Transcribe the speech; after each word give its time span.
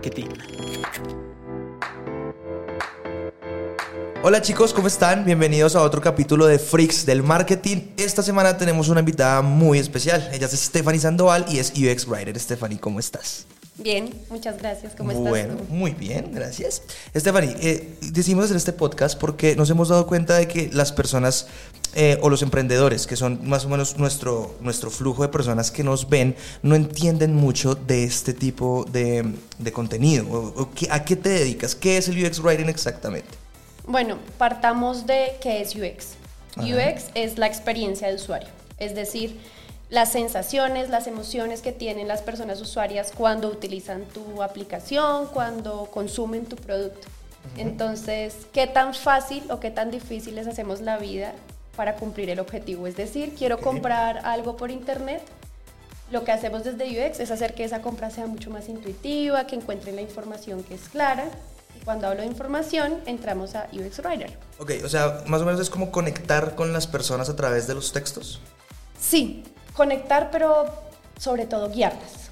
marketing. 0.00 0.28
Hola 4.22 4.40
chicos, 4.40 4.72
¿cómo 4.72 4.88
están? 4.88 5.26
Bienvenidos 5.26 5.76
a 5.76 5.82
otro 5.82 6.00
capítulo 6.00 6.46
de 6.46 6.58
Freaks 6.58 7.04
del 7.04 7.22
Marketing. 7.22 7.88
Esta 7.98 8.22
semana 8.22 8.56
tenemos 8.56 8.88
una 8.88 9.00
invitada 9.00 9.42
muy 9.42 9.78
especial. 9.78 10.26
Ella 10.32 10.46
es 10.46 10.52
Stephanie 10.52 11.00
Sandoval 11.00 11.44
y 11.50 11.58
es 11.58 11.72
UX 11.72 12.06
Writer. 12.06 12.38
Stephanie, 12.38 12.78
¿cómo 12.78 12.98
estás? 12.98 13.46
Bien, 13.76 14.10
muchas 14.28 14.58
gracias. 14.58 14.94
¿Cómo 14.94 15.10
estás? 15.10 15.28
Bueno, 15.28 15.54
muy 15.68 15.92
bien, 15.92 16.32
gracias. 16.32 16.82
Stephanie, 17.16 17.56
eh, 17.60 17.94
decidimos 18.12 18.44
hacer 18.44 18.56
este 18.56 18.72
podcast 18.72 19.18
porque 19.18 19.56
nos 19.56 19.70
hemos 19.70 19.88
dado 19.88 20.06
cuenta 20.06 20.36
de 20.36 20.48
que 20.48 20.68
las 20.72 20.92
personas 20.92 21.46
eh, 21.94 22.18
o 22.20 22.28
los 22.28 22.42
emprendedores, 22.42 23.06
que 23.06 23.16
son 23.16 23.48
más 23.48 23.64
o 23.64 23.68
menos 23.68 23.96
nuestro, 23.96 24.54
nuestro 24.60 24.90
flujo 24.90 25.22
de 25.22 25.28
personas 25.28 25.70
que 25.70 25.82
nos 25.82 26.08
ven, 26.08 26.36
no 26.62 26.74
entienden 26.74 27.34
mucho 27.34 27.74
de 27.74 28.04
este 28.04 28.34
tipo 28.34 28.84
de, 28.92 29.24
de 29.58 29.72
contenido. 29.72 30.26
O, 30.30 30.62
o 30.62 30.70
¿A 30.90 31.04
qué 31.04 31.16
te 31.16 31.30
dedicas? 31.30 31.74
¿Qué 31.74 31.96
es 31.96 32.08
el 32.08 32.24
UX 32.24 32.40
Writing 32.40 32.68
exactamente? 32.68 33.30
Bueno, 33.86 34.18
partamos 34.38 35.06
de 35.06 35.32
qué 35.40 35.62
es 35.62 35.74
UX. 35.74 36.14
Ajá. 36.56 36.66
UX 36.66 37.06
es 37.14 37.38
la 37.38 37.46
experiencia 37.46 38.08
de 38.08 38.14
usuario, 38.14 38.48
es 38.78 38.94
decir, 38.94 39.36
las 39.90 40.12
sensaciones, 40.12 40.88
las 40.88 41.06
emociones 41.08 41.62
que 41.62 41.72
tienen 41.72 42.06
las 42.06 42.22
personas 42.22 42.60
usuarias 42.60 43.12
cuando 43.14 43.48
utilizan 43.48 44.04
tu 44.04 44.42
aplicación, 44.42 45.26
cuando 45.26 45.86
consumen 45.92 46.46
tu 46.46 46.56
producto. 46.56 47.08
Uh 47.08 47.58
-huh. 47.58 47.62
Entonces, 47.62 48.36
¿qué 48.52 48.66
tan 48.68 48.94
fácil 48.94 49.42
o 49.50 49.58
qué 49.58 49.70
tan 49.70 49.90
difícil 49.90 50.36
les 50.36 50.46
hacemos 50.46 50.80
la 50.80 50.96
vida 50.98 51.32
para 51.76 51.96
cumplir 51.96 52.30
el 52.30 52.38
objetivo? 52.38 52.86
Es 52.86 52.96
decir, 52.96 53.34
quiero 53.36 53.56
okay. 53.56 53.64
comprar 53.64 54.18
algo 54.24 54.56
por 54.56 54.70
internet. 54.70 55.22
Lo 56.12 56.24
que 56.24 56.32
hacemos 56.32 56.64
desde 56.64 56.84
UX 56.84 57.20
es 57.20 57.30
hacer 57.30 57.54
que 57.54 57.64
esa 57.64 57.82
compra 57.82 58.10
sea 58.10 58.26
mucho 58.26 58.50
más 58.50 58.68
intuitiva, 58.68 59.46
que 59.46 59.56
encuentren 59.56 59.96
la 59.96 60.02
información 60.02 60.62
que 60.62 60.74
es 60.74 60.88
clara. 60.88 61.24
Y 61.80 61.84
cuando 61.84 62.08
hablo 62.08 62.22
de 62.22 62.26
información, 62.26 63.00
entramos 63.06 63.54
a 63.54 63.68
UX 63.72 64.00
Writer. 64.00 64.36
Ok, 64.58 64.72
o 64.84 64.88
sea, 64.88 65.22
más 65.26 65.40
o 65.40 65.44
menos 65.44 65.60
es 65.60 65.70
como 65.70 65.90
conectar 65.90 66.54
con 66.54 66.72
las 66.72 66.86
personas 66.86 67.28
a 67.28 67.36
través 67.36 67.66
de 67.66 67.74
los 67.74 67.92
textos. 67.92 68.40
Sí, 69.00 69.44
conectar, 69.74 70.30
pero 70.30 70.66
sobre 71.18 71.46
todo 71.46 71.70
guiarlas. 71.70 72.30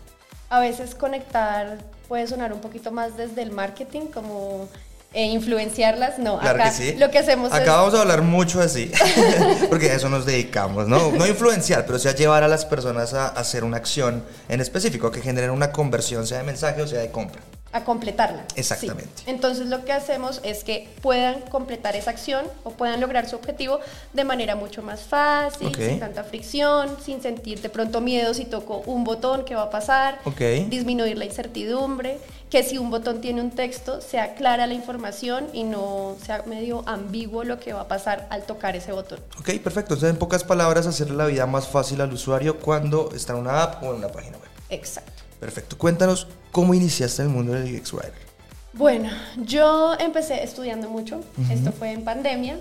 A 0.51 0.61
veces 0.61 0.95
conectar 0.95 1.79
puede 2.09 2.27
sonar 2.27 2.53
un 2.53 2.61
poquito 2.61 2.91
más 2.91 3.17
desde 3.17 3.43
el 3.43 3.51
marketing, 3.51 4.07
como 4.07 4.69
eh, 5.13 5.27
influenciarlas. 5.27 6.19
No, 6.19 6.39
claro 6.39 6.61
acá 6.61 6.71
que 6.71 6.77
sí. 6.77 6.95
lo 6.99 7.11
que 7.11 7.19
hacemos 7.19 7.53
acá 7.53 7.63
es... 7.63 7.69
vamos 7.69 7.95
a 7.95 8.01
hablar 8.01 8.23
mucho 8.23 8.61
así, 8.61 8.91
porque 9.69 9.91
a 9.91 9.95
eso 9.95 10.09
nos 10.09 10.25
dedicamos, 10.25 10.89
¿no? 10.89 11.13
No 11.13 11.27
influenciar, 11.27 11.85
pero 11.87 11.99
sí 11.99 12.09
a 12.09 12.15
llevar 12.15 12.43
a 12.43 12.49
las 12.49 12.65
personas 12.65 13.13
a 13.15 13.29
hacer 13.29 13.65
una 13.65 13.77
acción 13.77 14.25
en 14.49 14.61
específico 14.61 15.11
que 15.11 15.21
generen 15.21 15.51
una 15.51 15.71
conversión, 15.71 16.27
sea 16.27 16.39
de 16.39 16.45
mensaje 16.45 16.81
o 16.83 16.87
sea 16.87 17.01
de 17.01 17.11
compra 17.11 17.43
a 17.73 17.85
completarla. 17.85 18.45
Exactamente. 18.57 19.11
Sí. 19.17 19.25
Entonces 19.27 19.67
lo 19.67 19.85
que 19.85 19.93
hacemos 19.93 20.41
es 20.43 20.65
que 20.65 20.89
puedan 21.03 21.41
completar 21.43 21.97
esa 21.97 22.11
acción 22.11 22.47
o 22.65 22.71
puedan 22.71 23.01
lograr 23.01 23.29
su 23.29 23.37
objetivo 23.37 23.81
de 24.13 24.25
manera 24.25 24.57
mucho 24.57 24.83
más 24.83 25.01
fácil, 25.01 25.69
okay. 25.69 25.91
sin 25.91 26.01
tanta 26.01 26.25
fricción, 26.25 26.97
sin 27.05 27.21
sentir 27.21 27.61
de 27.61 27.69
pronto 27.69 28.01
miedo 28.01 28.33
si 28.35 28.45
toco 28.45 28.83
un 28.87 29.05
botón, 29.05 29.45
qué 29.45 29.55
va 29.55 29.65
a 29.65 29.71
pasar, 29.71 30.19
okay. 30.25 30.65
disminuir 30.65 31.19
la 31.19 31.25
incertidumbre, 31.25 32.19
que 32.51 32.63
si 32.63 32.79
un 32.79 32.91
botón 32.91 33.21
tiene 33.21 33.43
un 33.43 33.51
texto, 33.51 34.01
sea 34.01 34.35
clara 34.35 34.67
la 34.67 34.75
información 34.75 35.49
y 35.53 35.65
no 35.65 36.17
sea 36.25 36.43
medio 36.47 36.83
ambiguo 36.87 37.45
lo 37.45 37.61
que 37.61 37.73
va 37.75 37.83
a 37.83 37.89
pasar 37.89 38.27
al 38.31 38.45
tocar 38.45 38.77
ese 38.77 38.93
botón. 38.93 39.21
Ok, 39.39 39.51
perfecto. 39.63 39.95
Entonces, 39.95 40.11
en 40.11 40.17
pocas 40.17 40.45
palabras, 40.45 40.87
hacerle 40.87 41.17
la 41.17 41.27
vida 41.27 41.47
más 41.47 41.69
fácil 41.69 42.01
al 42.01 42.13
usuario 42.13 42.59
cuando 42.59 43.11
está 43.15 43.35
en 43.35 43.41
una 43.41 43.63
app 43.63 43.83
o 43.83 43.91
en 43.91 43.97
una 43.97 44.09
página 44.09 44.39
web. 44.39 44.49
Exacto. 44.71 45.18
Perfecto. 45.41 45.79
Cuéntanos 45.79 46.27
cómo 46.53 46.75
iniciaste 46.75 47.23
en 47.23 47.29
el 47.29 47.35
mundo 47.35 47.53
del 47.53 47.75
UX 47.75 47.93
Writer. 47.93 48.29
Bueno, 48.73 49.11
yo 49.37 49.95
empecé 49.99 50.43
estudiando 50.43 50.89
mucho. 50.89 51.17
Uh 51.17 51.43
-huh. 51.43 51.53
Esto 51.53 51.73
fue 51.73 51.93
en 51.93 52.05
pandemia. 52.05 52.59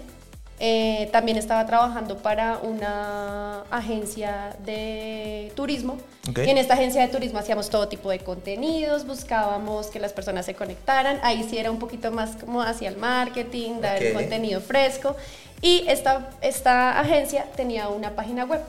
Eh, 0.59 1.09
también 1.11 1.38
estaba 1.38 1.67
trabajando 1.67 2.17
para 2.17 2.57
una 2.57 3.61
agencia 3.69 4.55
de 4.65 5.51
turismo. 5.55 5.97
Okay. 6.29 6.47
Y 6.47 6.49
en 6.49 6.57
esta 6.57 6.73
agencia 6.73 7.01
de 7.01 7.09
turismo 7.09 7.38
hacíamos 7.38 7.69
todo 7.69 7.88
tipo 7.88 8.09
de 8.09 8.19
contenidos, 8.19 9.05
buscábamos 9.05 9.88
que 9.88 9.99
las 9.99 10.13
personas 10.13 10.47
se 10.47 10.55
conectaran. 10.55 11.19
Ahí 11.21 11.45
sí 11.47 11.59
era 11.59 11.69
un 11.69 11.77
poquito 11.77 12.11
más 12.11 12.35
como 12.38 12.61
hacia 12.63 12.89
el 12.89 12.97
marketing, 12.97 13.81
dar 13.81 13.97
okay. 13.97 14.13
contenido 14.13 14.59
fresco. 14.59 15.15
Y 15.61 15.85
esta, 15.88 16.29
esta 16.41 16.99
agencia 16.99 17.45
tenía 17.55 17.89
una 17.89 18.15
página 18.15 18.45
web. 18.45 18.61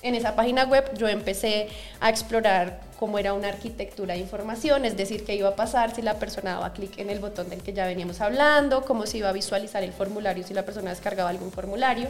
En 0.00 0.14
esa 0.14 0.34
página 0.34 0.64
web 0.64 0.96
yo 0.96 1.08
empecé 1.08 1.68
a 2.00 2.08
explorar 2.08 2.87
cómo 2.98 3.18
era 3.20 3.32
una 3.32 3.48
arquitectura 3.48 4.14
de 4.14 4.20
información, 4.20 4.84
es 4.84 4.96
decir, 4.96 5.24
qué 5.24 5.36
iba 5.36 5.50
a 5.50 5.54
pasar 5.54 5.94
si 5.94 6.02
la 6.02 6.14
persona 6.18 6.54
daba 6.54 6.72
clic 6.72 6.98
en 6.98 7.10
el 7.10 7.20
botón 7.20 7.48
del 7.48 7.62
que 7.62 7.72
ya 7.72 7.86
veníamos 7.86 8.20
hablando, 8.20 8.84
cómo 8.84 9.06
se 9.06 9.18
iba 9.18 9.28
a 9.28 9.32
visualizar 9.32 9.84
el 9.84 9.92
formulario 9.92 10.44
si 10.44 10.52
la 10.52 10.64
persona 10.64 10.90
descargaba 10.90 11.30
algún 11.30 11.52
formulario. 11.52 12.08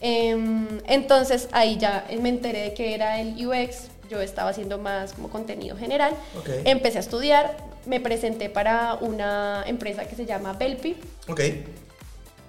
Entonces 0.00 1.48
ahí 1.52 1.76
ya 1.78 2.04
me 2.20 2.30
enteré 2.30 2.62
de 2.62 2.74
que 2.74 2.94
era 2.94 3.20
el 3.20 3.46
UX, 3.46 3.88
yo 4.10 4.20
estaba 4.20 4.50
haciendo 4.50 4.78
más 4.78 5.12
como 5.12 5.28
contenido 5.28 5.76
general, 5.76 6.14
okay. 6.36 6.62
empecé 6.64 6.98
a 6.98 7.00
estudiar, 7.00 7.56
me 7.86 8.00
presenté 8.00 8.50
para 8.50 8.94
una 8.94 9.62
empresa 9.66 10.04
que 10.06 10.16
se 10.16 10.26
llama 10.26 10.54
Belpi, 10.54 10.96
okay. 11.28 11.64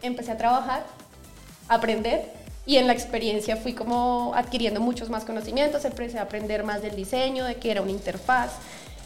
empecé 0.01 0.31
a 0.31 0.37
trabajar, 0.37 0.85
a 1.67 1.75
aprender 1.75 2.39
y 2.65 2.77
en 2.77 2.87
la 2.87 2.93
experiencia 2.93 3.57
fui 3.57 3.73
como 3.73 4.33
adquiriendo 4.35 4.79
muchos 4.79 5.09
más 5.09 5.25
conocimientos, 5.25 5.85
empecé 5.85 6.19
a 6.19 6.23
aprender 6.23 6.63
más 6.63 6.81
del 6.81 6.95
diseño, 6.95 7.45
de 7.45 7.55
qué 7.55 7.71
era 7.71 7.81
una 7.81 7.91
interfaz, 7.91 8.51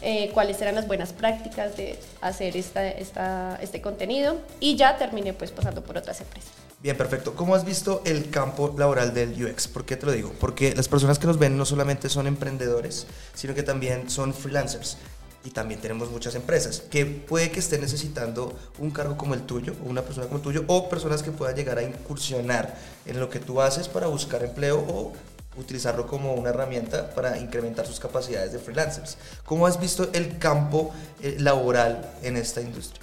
eh, 0.02 0.30
cuáles 0.34 0.60
eran 0.60 0.74
las 0.74 0.86
buenas 0.86 1.12
prácticas 1.12 1.76
de 1.76 1.98
hacer 2.20 2.56
esta, 2.56 2.86
esta, 2.86 3.58
este 3.62 3.80
contenido 3.80 4.38
y 4.60 4.76
ya 4.76 4.98
terminé 4.98 5.32
pues 5.32 5.50
pasando 5.50 5.82
por 5.82 5.96
otras 5.96 6.20
empresas. 6.20 6.52
Bien, 6.82 6.98
perfecto. 6.98 7.34
¿Cómo 7.34 7.54
has 7.54 7.64
visto 7.64 8.02
el 8.04 8.28
campo 8.28 8.74
laboral 8.76 9.14
del 9.14 9.42
UX? 9.42 9.68
¿Por 9.68 9.86
qué 9.86 9.96
te 9.96 10.04
lo 10.04 10.12
digo? 10.12 10.34
Porque 10.38 10.74
las 10.74 10.88
personas 10.88 11.18
que 11.18 11.26
nos 11.26 11.38
ven 11.38 11.56
no 11.56 11.64
solamente 11.64 12.10
son 12.10 12.26
emprendedores, 12.26 13.06
sino 13.32 13.54
que 13.54 13.62
también 13.62 14.10
son 14.10 14.34
freelancers 14.34 14.98
y 15.44 15.50
también 15.50 15.80
tenemos 15.80 16.10
muchas 16.10 16.34
empresas 16.34 16.80
que 16.80 17.04
puede 17.04 17.50
que 17.50 17.60
estén 17.60 17.82
necesitando 17.82 18.54
un 18.78 18.90
cargo 18.90 19.16
como 19.16 19.34
el 19.34 19.42
tuyo 19.42 19.74
o 19.84 19.90
una 19.90 20.02
persona 20.02 20.26
como 20.26 20.38
el 20.38 20.42
tuyo 20.42 20.64
o 20.68 20.88
personas 20.88 21.22
que 21.22 21.30
puedan 21.30 21.54
llegar 21.54 21.78
a 21.78 21.82
incursionar 21.82 22.74
en 23.04 23.20
lo 23.20 23.28
que 23.28 23.40
tú 23.40 23.60
haces 23.60 23.86
para 23.86 24.06
buscar 24.06 24.42
empleo 24.42 24.78
o 24.78 25.12
utilizarlo 25.56 26.06
como 26.06 26.32
una 26.32 26.48
herramienta 26.48 27.10
para 27.10 27.38
incrementar 27.38 27.86
sus 27.86 28.00
capacidades 28.00 28.52
de 28.52 28.58
freelancers. 28.58 29.18
¿Cómo 29.44 29.66
has 29.66 29.78
visto 29.78 30.08
el 30.12 30.38
campo 30.38 30.92
eh, 31.22 31.36
laboral 31.38 32.10
en 32.22 32.36
esta 32.36 32.60
industria? 32.60 33.02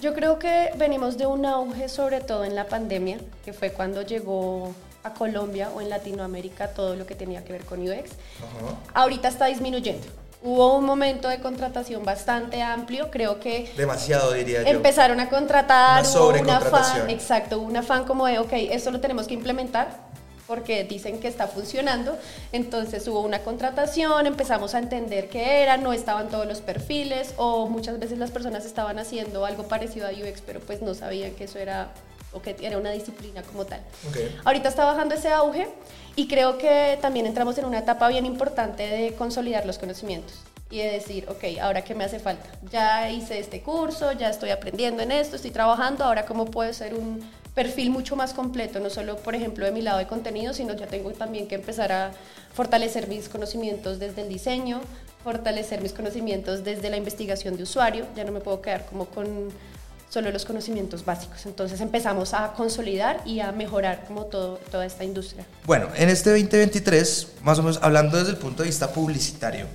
Yo 0.00 0.14
creo 0.14 0.38
que 0.38 0.70
venimos 0.76 1.16
de 1.16 1.26
un 1.26 1.46
auge 1.46 1.88
sobre 1.88 2.20
todo 2.20 2.44
en 2.44 2.54
la 2.54 2.66
pandemia, 2.66 3.18
que 3.44 3.52
fue 3.52 3.70
cuando 3.70 4.02
llegó 4.02 4.74
a 5.02 5.14
Colombia 5.14 5.70
o 5.74 5.80
en 5.80 5.90
Latinoamérica 5.90 6.68
todo 6.68 6.96
lo 6.96 7.06
que 7.06 7.14
tenía 7.14 7.44
que 7.44 7.52
ver 7.52 7.64
con 7.64 7.80
UX. 7.80 8.10
-huh. 8.10 8.74
Ahorita 8.94 9.28
está 9.28 9.46
disminuyendo 9.46 10.23
hubo 10.44 10.76
un 10.76 10.84
momento 10.84 11.28
de 11.28 11.40
contratación 11.40 12.04
bastante 12.04 12.62
amplio, 12.62 13.10
creo 13.10 13.40
que... 13.40 13.72
Demasiado, 13.76 14.32
diría 14.32 14.62
yo. 14.62 14.68
Empezaron 14.68 15.18
a 15.18 15.30
contratar, 15.30 16.04
una 16.04 16.20
hubo 16.20 16.28
un 16.28 16.50
afán, 16.50 17.08
exacto, 17.08 17.58
un 17.60 17.76
afán 17.76 18.04
como 18.04 18.26
de, 18.26 18.38
ok, 18.38 18.52
esto 18.52 18.90
lo 18.90 19.00
tenemos 19.00 19.26
que 19.26 19.34
implementar 19.34 20.04
porque 20.46 20.84
dicen 20.84 21.20
que 21.20 21.28
está 21.28 21.46
funcionando, 21.46 22.18
entonces 22.52 23.08
hubo 23.08 23.20
una 23.20 23.38
contratación, 23.38 24.26
empezamos 24.26 24.74
a 24.74 24.78
entender 24.78 25.30
qué 25.30 25.62
era, 25.62 25.78
no 25.78 25.94
estaban 25.94 26.28
todos 26.28 26.46
los 26.46 26.60
perfiles 26.60 27.32
o 27.38 27.66
muchas 27.66 27.98
veces 27.98 28.18
las 28.18 28.30
personas 28.30 28.66
estaban 28.66 28.98
haciendo 28.98 29.46
algo 29.46 29.62
parecido 29.62 30.06
a 30.06 30.10
UX, 30.10 30.42
pero 30.42 30.60
pues 30.60 30.82
no 30.82 30.92
sabían 30.92 31.30
que 31.32 31.44
eso 31.44 31.58
era 31.58 31.88
o 32.34 32.42
que 32.42 32.56
era 32.60 32.78
una 32.78 32.90
disciplina 32.90 33.42
como 33.42 33.64
tal. 33.64 33.80
Okay. 34.10 34.36
Ahorita 34.44 34.68
está 34.68 34.84
bajando 34.84 35.14
ese 35.14 35.30
auge 35.30 35.68
y 36.16 36.28
creo 36.28 36.58
que 36.58 36.98
también 37.00 37.26
entramos 37.26 37.56
en 37.58 37.64
una 37.64 37.78
etapa 37.78 38.08
bien 38.08 38.26
importante 38.26 38.86
de 38.86 39.14
consolidar 39.14 39.64
los 39.66 39.78
conocimientos 39.78 40.42
y 40.70 40.78
de 40.78 40.90
decir, 40.90 41.26
ok, 41.28 41.60
ahora 41.60 41.82
qué 41.82 41.94
me 41.94 42.04
hace 42.04 42.18
falta. 42.18 42.48
Ya 42.70 43.10
hice 43.10 43.38
este 43.38 43.62
curso, 43.62 44.12
ya 44.12 44.28
estoy 44.28 44.50
aprendiendo 44.50 45.02
en 45.02 45.12
esto, 45.12 45.36
estoy 45.36 45.50
trabajando, 45.50 46.04
ahora 46.04 46.26
cómo 46.26 46.46
puedo 46.46 46.72
ser 46.72 46.94
un 46.94 47.20
perfil 47.54 47.90
mucho 47.90 48.16
más 48.16 48.34
completo, 48.34 48.80
no 48.80 48.90
solo, 48.90 49.16
por 49.16 49.34
ejemplo, 49.34 49.64
de 49.64 49.70
mi 49.70 49.82
lado 49.82 49.98
de 49.98 50.06
contenido, 50.06 50.52
sino 50.52 50.74
ya 50.74 50.86
tengo 50.86 51.12
también 51.12 51.46
que 51.46 51.54
empezar 51.54 51.92
a 51.92 52.10
fortalecer 52.52 53.06
mis 53.06 53.28
conocimientos 53.28 54.00
desde 54.00 54.22
el 54.22 54.28
diseño, 54.28 54.80
fortalecer 55.22 55.80
mis 55.80 55.92
conocimientos 55.92 56.64
desde 56.64 56.90
la 56.90 56.96
investigación 56.96 57.56
de 57.56 57.62
usuario, 57.62 58.06
ya 58.16 58.24
no 58.24 58.32
me 58.32 58.40
puedo 58.40 58.60
quedar 58.60 58.84
como 58.86 59.06
con 59.06 59.50
solo 60.14 60.30
los 60.30 60.44
conocimientos 60.44 61.04
básicos. 61.04 61.44
Entonces 61.44 61.80
empezamos 61.80 62.34
a 62.34 62.52
consolidar 62.52 63.20
y 63.26 63.40
a 63.40 63.50
mejorar 63.50 64.04
como 64.06 64.26
todo, 64.26 64.60
toda 64.70 64.86
esta 64.86 65.02
industria. 65.02 65.44
Bueno, 65.66 65.88
en 65.96 66.08
este 66.08 66.30
2023, 66.30 67.32
más 67.42 67.58
o 67.58 67.62
menos 67.62 67.80
hablando 67.82 68.16
desde 68.16 68.30
el 68.30 68.36
punto 68.36 68.62
de 68.62 68.68
vista 68.68 68.92
publicitario, 68.92 69.66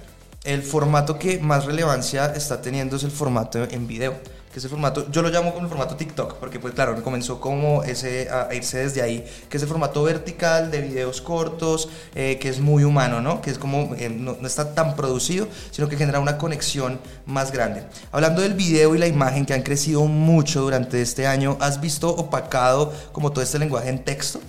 el 0.46 0.64
formato 0.64 1.20
que 1.20 1.40
más 1.40 1.66
relevancia 1.66 2.28
está 2.34 2.62
teniendo 2.62 2.96
es 2.96 3.04
el 3.04 3.12
formato 3.12 3.66
en 3.70 3.86
video. 3.86 4.16
Que 4.52 4.58
es 4.58 4.64
el 4.64 4.72
formato, 4.72 5.10
yo 5.12 5.22
lo 5.22 5.30
llamo 5.30 5.52
como 5.52 5.66
el 5.66 5.70
formato 5.70 5.96
TikTok, 5.96 6.36
porque 6.36 6.60
pues 6.60 6.74
claro, 6.74 7.02
comenzó 7.04 7.40
como 7.40 7.84
ese, 7.84 8.30
a 8.30 8.54
irse 8.54 8.80
desde 8.80 9.02
ahí, 9.02 9.24
que 9.48 9.58
es 9.58 9.64
el 9.64 9.70
formato 9.70 10.02
vertical 10.04 10.72
de 10.72 10.82
videos 10.82 11.22
cortos, 11.22 11.90
eh, 12.16 12.40
que 12.40 12.50
es 12.50 12.60
muy 12.60 12.84
humano, 12.84 13.22
¿no? 13.22 13.42
Que 13.42 13.52
es 13.52 13.60
como, 13.60 13.94
eh, 13.96 14.10
no, 14.10 14.38
no, 14.40 14.48
está 14.48 14.74
tan 14.74 14.96
producido, 14.96 15.48
sino 15.70 15.88
que 15.88 15.98
genera 15.98 16.20
una 16.20 16.38
conexión 16.38 17.00
más 17.28 17.52
grande. 17.52 17.84
Hablando 18.12 18.42
del 18.42 18.56
video 18.56 18.96
y 18.96 18.98
la 18.98 19.08
imagen 19.08 19.46
que 19.46 19.54
han 19.54 19.62
crecido 19.62 20.06
mucho 20.06 20.62
durante 20.62 21.00
este 21.02 21.28
año, 21.28 21.58
¿has 21.60 21.80
visto 21.80 22.10
opacado 22.10 22.92
como 23.12 23.32
todo 23.32 23.44
este 23.44 23.60
lenguaje 23.60 23.90
en 23.90 24.04
texto? 24.04 24.40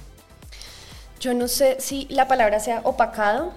Yo 1.20 1.35
no 1.35 1.47
sé 1.47 1.76
si 1.79 2.06
la 2.08 2.26
palabra 2.26 2.61
sea 2.61 2.81
opacado, 2.85 3.52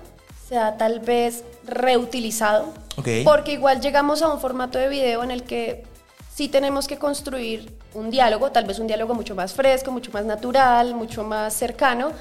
sea 0.50 0.76
tal 0.76 1.00
vez 1.00 1.46
reutilizado, 1.66 2.74
okay. 2.98 3.24
porque 3.24 3.54
igual 3.54 3.80
llegamos 3.80 4.22
a 4.22 4.28
un 4.28 4.42
formato 4.42 4.78
de 4.78 4.90
video 4.90 5.24
en 5.24 5.32
el 5.32 5.44
que 5.44 5.86
sí 6.34 6.48
tenemos 6.48 6.88
que 6.88 6.98
construir 6.98 7.72
un 7.94 8.10
diálogo, 8.10 8.52
tal 8.52 8.66
vez 8.66 8.80
un 8.80 8.88
diálogo 8.88 9.14
mucho 9.14 9.36
más 9.36 9.54
fresco, 9.54 9.92
mucho 9.92 10.12
más 10.12 10.26
natural, 10.26 10.96
mucho 10.96 11.24
más 11.24 11.54
cercano, 11.54 12.12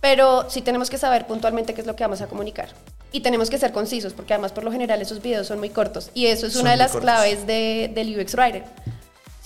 pero 0.00 0.48
sí 0.48 0.62
tenemos 0.62 0.88
que 0.90 0.98
saber 0.98 1.26
puntualmente 1.26 1.74
qué 1.74 1.80
es 1.80 1.86
lo 1.86 1.96
que 1.96 2.04
vamos 2.04 2.20
a 2.20 2.26
comunicar. 2.26 2.68
Y 3.12 3.20
tenemos 3.20 3.50
que 3.50 3.58
ser 3.58 3.72
concisos, 3.72 4.12
porque 4.12 4.34
además 4.34 4.52
por 4.52 4.62
lo 4.64 4.70
general 4.70 5.00
esos 5.00 5.22
videos 5.22 5.46
son 5.46 5.58
muy 5.58 5.70
cortos. 5.70 6.10
Y 6.12 6.26
eso 6.26 6.46
es 6.46 6.52
Son 6.52 6.62
una 6.62 6.72
de 6.72 6.76
las 6.76 6.92
cortos. 6.92 7.04
claves 7.04 7.46
de, 7.46 7.90
del 7.94 8.18
UX 8.20 8.34
Writer. 8.34 8.64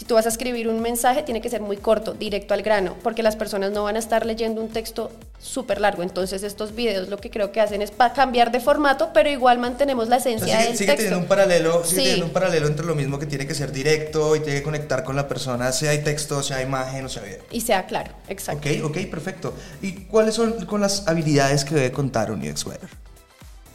Si 0.00 0.06
tú 0.06 0.14
vas 0.14 0.24
a 0.24 0.30
escribir 0.30 0.66
un 0.66 0.80
mensaje, 0.80 1.22
tiene 1.22 1.42
que 1.42 1.50
ser 1.50 1.60
muy 1.60 1.76
corto, 1.76 2.14
directo 2.14 2.54
al 2.54 2.62
grano, 2.62 2.96
porque 3.02 3.22
las 3.22 3.36
personas 3.36 3.70
no 3.70 3.82
van 3.84 3.96
a 3.96 3.98
estar 3.98 4.24
leyendo 4.24 4.62
un 4.62 4.70
texto 4.70 5.12
súper 5.38 5.78
largo. 5.78 6.02
Entonces 6.02 6.42
estos 6.42 6.74
videos 6.74 7.08
lo 7.10 7.18
que 7.18 7.28
creo 7.28 7.52
que 7.52 7.60
hacen 7.60 7.82
es 7.82 7.90
pa- 7.90 8.14
cambiar 8.14 8.50
de 8.50 8.60
formato, 8.60 9.10
pero 9.12 9.28
igual 9.28 9.58
mantenemos 9.58 10.08
la 10.08 10.16
esencia 10.16 10.56
sigue, 10.56 10.68
del 10.68 10.78
sigue 10.78 10.86
texto. 10.92 11.02
teniendo 11.04 11.18
un 11.18 11.28
paralelo, 11.28 11.84
sigue 11.84 11.96
Sí. 11.96 11.96
teniendo 12.04 12.24
un 12.24 12.32
paralelo 12.32 12.66
entre 12.68 12.86
lo 12.86 12.94
mismo 12.94 13.18
que 13.18 13.26
tiene 13.26 13.46
que 13.46 13.54
ser 13.54 13.72
directo 13.72 14.34
y 14.36 14.40
tiene 14.40 14.60
que 14.60 14.64
conectar 14.64 15.04
con 15.04 15.16
la 15.16 15.28
persona, 15.28 15.70
sea 15.70 15.90
hay 15.90 15.98
texto, 16.02 16.42
sea 16.42 16.62
imagen 16.62 17.04
o 17.04 17.08
sea 17.10 17.20
video. 17.22 17.40
Y 17.50 17.60
sea 17.60 17.84
claro, 17.84 18.10
exacto. 18.30 18.66
Ok, 18.70 18.76
ok, 18.86 18.96
perfecto. 19.10 19.52
¿Y 19.82 20.04
cuáles 20.06 20.34
son 20.34 20.64
con 20.64 20.80
las 20.80 21.06
habilidades 21.08 21.66
que 21.66 21.74
debe 21.74 21.92
contar 21.92 22.30
un 22.32 22.40
UX 22.40 22.64
Writer? 22.64 22.88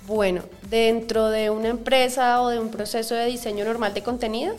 Bueno, 0.07 0.41
dentro 0.69 1.29
de 1.29 1.51
una 1.51 1.69
empresa 1.69 2.41
o 2.41 2.49
de 2.49 2.59
un 2.59 2.69
proceso 2.69 3.13
de 3.13 3.25
diseño 3.25 3.63
normal 3.65 3.93
de 3.93 4.01
contenido, 4.03 4.55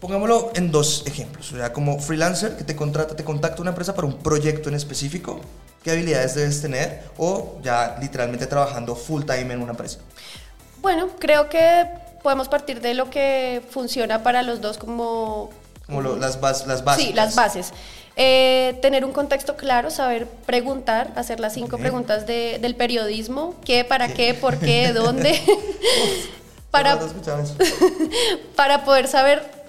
Pongámoslo 0.00 0.50
en 0.54 0.70
dos 0.72 1.02
ejemplos. 1.06 1.52
O 1.52 1.56
sea, 1.56 1.72
como 1.72 1.98
freelancer 1.98 2.56
que 2.56 2.64
te 2.64 2.74
contrata, 2.74 3.14
te 3.14 3.22
contacta 3.24 3.60
una 3.60 3.70
empresa 3.70 3.94
para 3.94 4.06
un 4.06 4.14
proyecto 4.18 4.68
en 4.70 4.74
específico, 4.74 5.40
¿qué 5.82 5.90
habilidades 5.90 6.34
debes 6.34 6.62
tener? 6.62 7.02
O 7.18 7.58
ya 7.62 7.96
literalmente 8.00 8.46
trabajando 8.46 8.96
full 8.96 9.24
time 9.24 9.52
en 9.54 9.60
una 9.62 9.72
empresa. 9.72 9.98
bueno, 10.80 11.08
creo 11.18 11.48
que 11.50 11.86
podemos 12.22 12.48
partir 12.48 12.80
de 12.80 12.94
lo 12.94 13.10
que 13.10 13.62
funciona 13.70 14.22
para 14.22 14.42
los 14.42 14.60
dos 14.62 14.78
como... 14.78 15.50
Como 15.86 16.00
lo- 16.02 16.16
las, 16.16 16.40
bas- 16.40 16.64
las 16.66 16.82
bases. 16.84 17.04
Sí, 17.06 17.12
las 17.12 17.34
bases. 17.34 17.72
Eh, 18.16 18.78
tener 18.82 19.04
un 19.04 19.12
contexto 19.12 19.56
claro, 19.56 19.90
saber 19.90 20.26
preguntar, 20.46 21.12
hacer 21.16 21.40
las 21.40 21.52
cinco 21.54 21.76
preguntas 21.78 22.26
de- 22.26 22.58
del 22.60 22.74
periodismo, 22.76 23.54
qué, 23.64 23.84
para 23.84 24.08
Sí. 24.08 24.14
qué, 24.14 24.34
por 24.34 24.58
qué, 24.58 24.92
dónde, 24.92 25.40
para, 26.70 26.92
¿Has 26.94 27.04
escuchado 27.04 27.42
eso? 27.42 27.54
para 28.56 28.84
poder 28.84 29.08
saber 29.08 29.59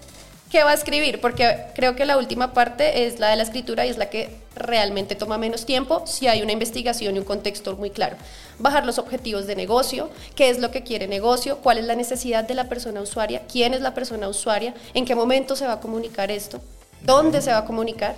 qué 0.51 0.63
va 0.65 0.71
a 0.71 0.73
escribir, 0.73 1.21
porque 1.21 1.65
creo 1.73 1.95
que 1.95 2.05
la 2.05 2.17
última 2.17 2.53
parte 2.53 3.07
es 3.07 3.19
la 3.19 3.29
de 3.29 3.37
la 3.37 3.43
escritura 3.43 3.85
y 3.85 3.89
es 3.89 3.97
la 3.97 4.09
que 4.09 4.29
realmente 4.53 5.15
toma 5.15 5.37
menos 5.37 5.65
tiempo 5.65 6.03
si 6.05 6.27
hay 6.27 6.41
una 6.41 6.51
investigación 6.51 7.15
y 7.15 7.19
un 7.19 7.25
contexto 7.25 7.77
muy 7.77 7.89
claro. 7.89 8.17
Bajar 8.59 8.85
los 8.85 8.99
objetivos 8.99 9.47
de 9.47 9.55
negocio, 9.55 10.09
qué 10.35 10.49
es 10.49 10.59
lo 10.59 10.69
que 10.69 10.83
quiere 10.83 11.07
negocio, 11.07 11.59
cuál 11.59 11.77
es 11.77 11.85
la 11.85 11.95
necesidad 11.95 12.43
de 12.43 12.53
la 12.53 12.65
persona 12.65 13.01
usuaria, 13.01 13.43
quién 13.49 13.73
es 13.73 13.79
la 13.79 13.93
persona 13.93 14.27
usuaria, 14.27 14.73
en 14.93 15.05
qué 15.05 15.15
momento 15.15 15.55
se 15.55 15.65
va 15.65 15.73
a 15.73 15.79
comunicar 15.79 16.29
esto, 16.29 16.59
dónde 17.01 17.41
se 17.41 17.51
va 17.51 17.59
a 17.59 17.65
comunicar. 17.65 18.15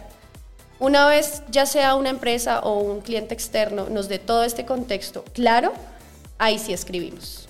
Una 0.79 1.05
vez 1.05 1.43
ya 1.51 1.67
sea 1.67 1.93
una 1.93 2.09
empresa 2.09 2.61
o 2.61 2.79
un 2.79 3.01
cliente 3.01 3.35
externo 3.35 3.87
nos 3.89 4.09
dé 4.09 4.17
todo 4.17 4.43
este 4.43 4.65
contexto 4.65 5.23
claro, 5.33 5.71
ahí 6.39 6.57
sí 6.57 6.73
escribimos. 6.73 7.47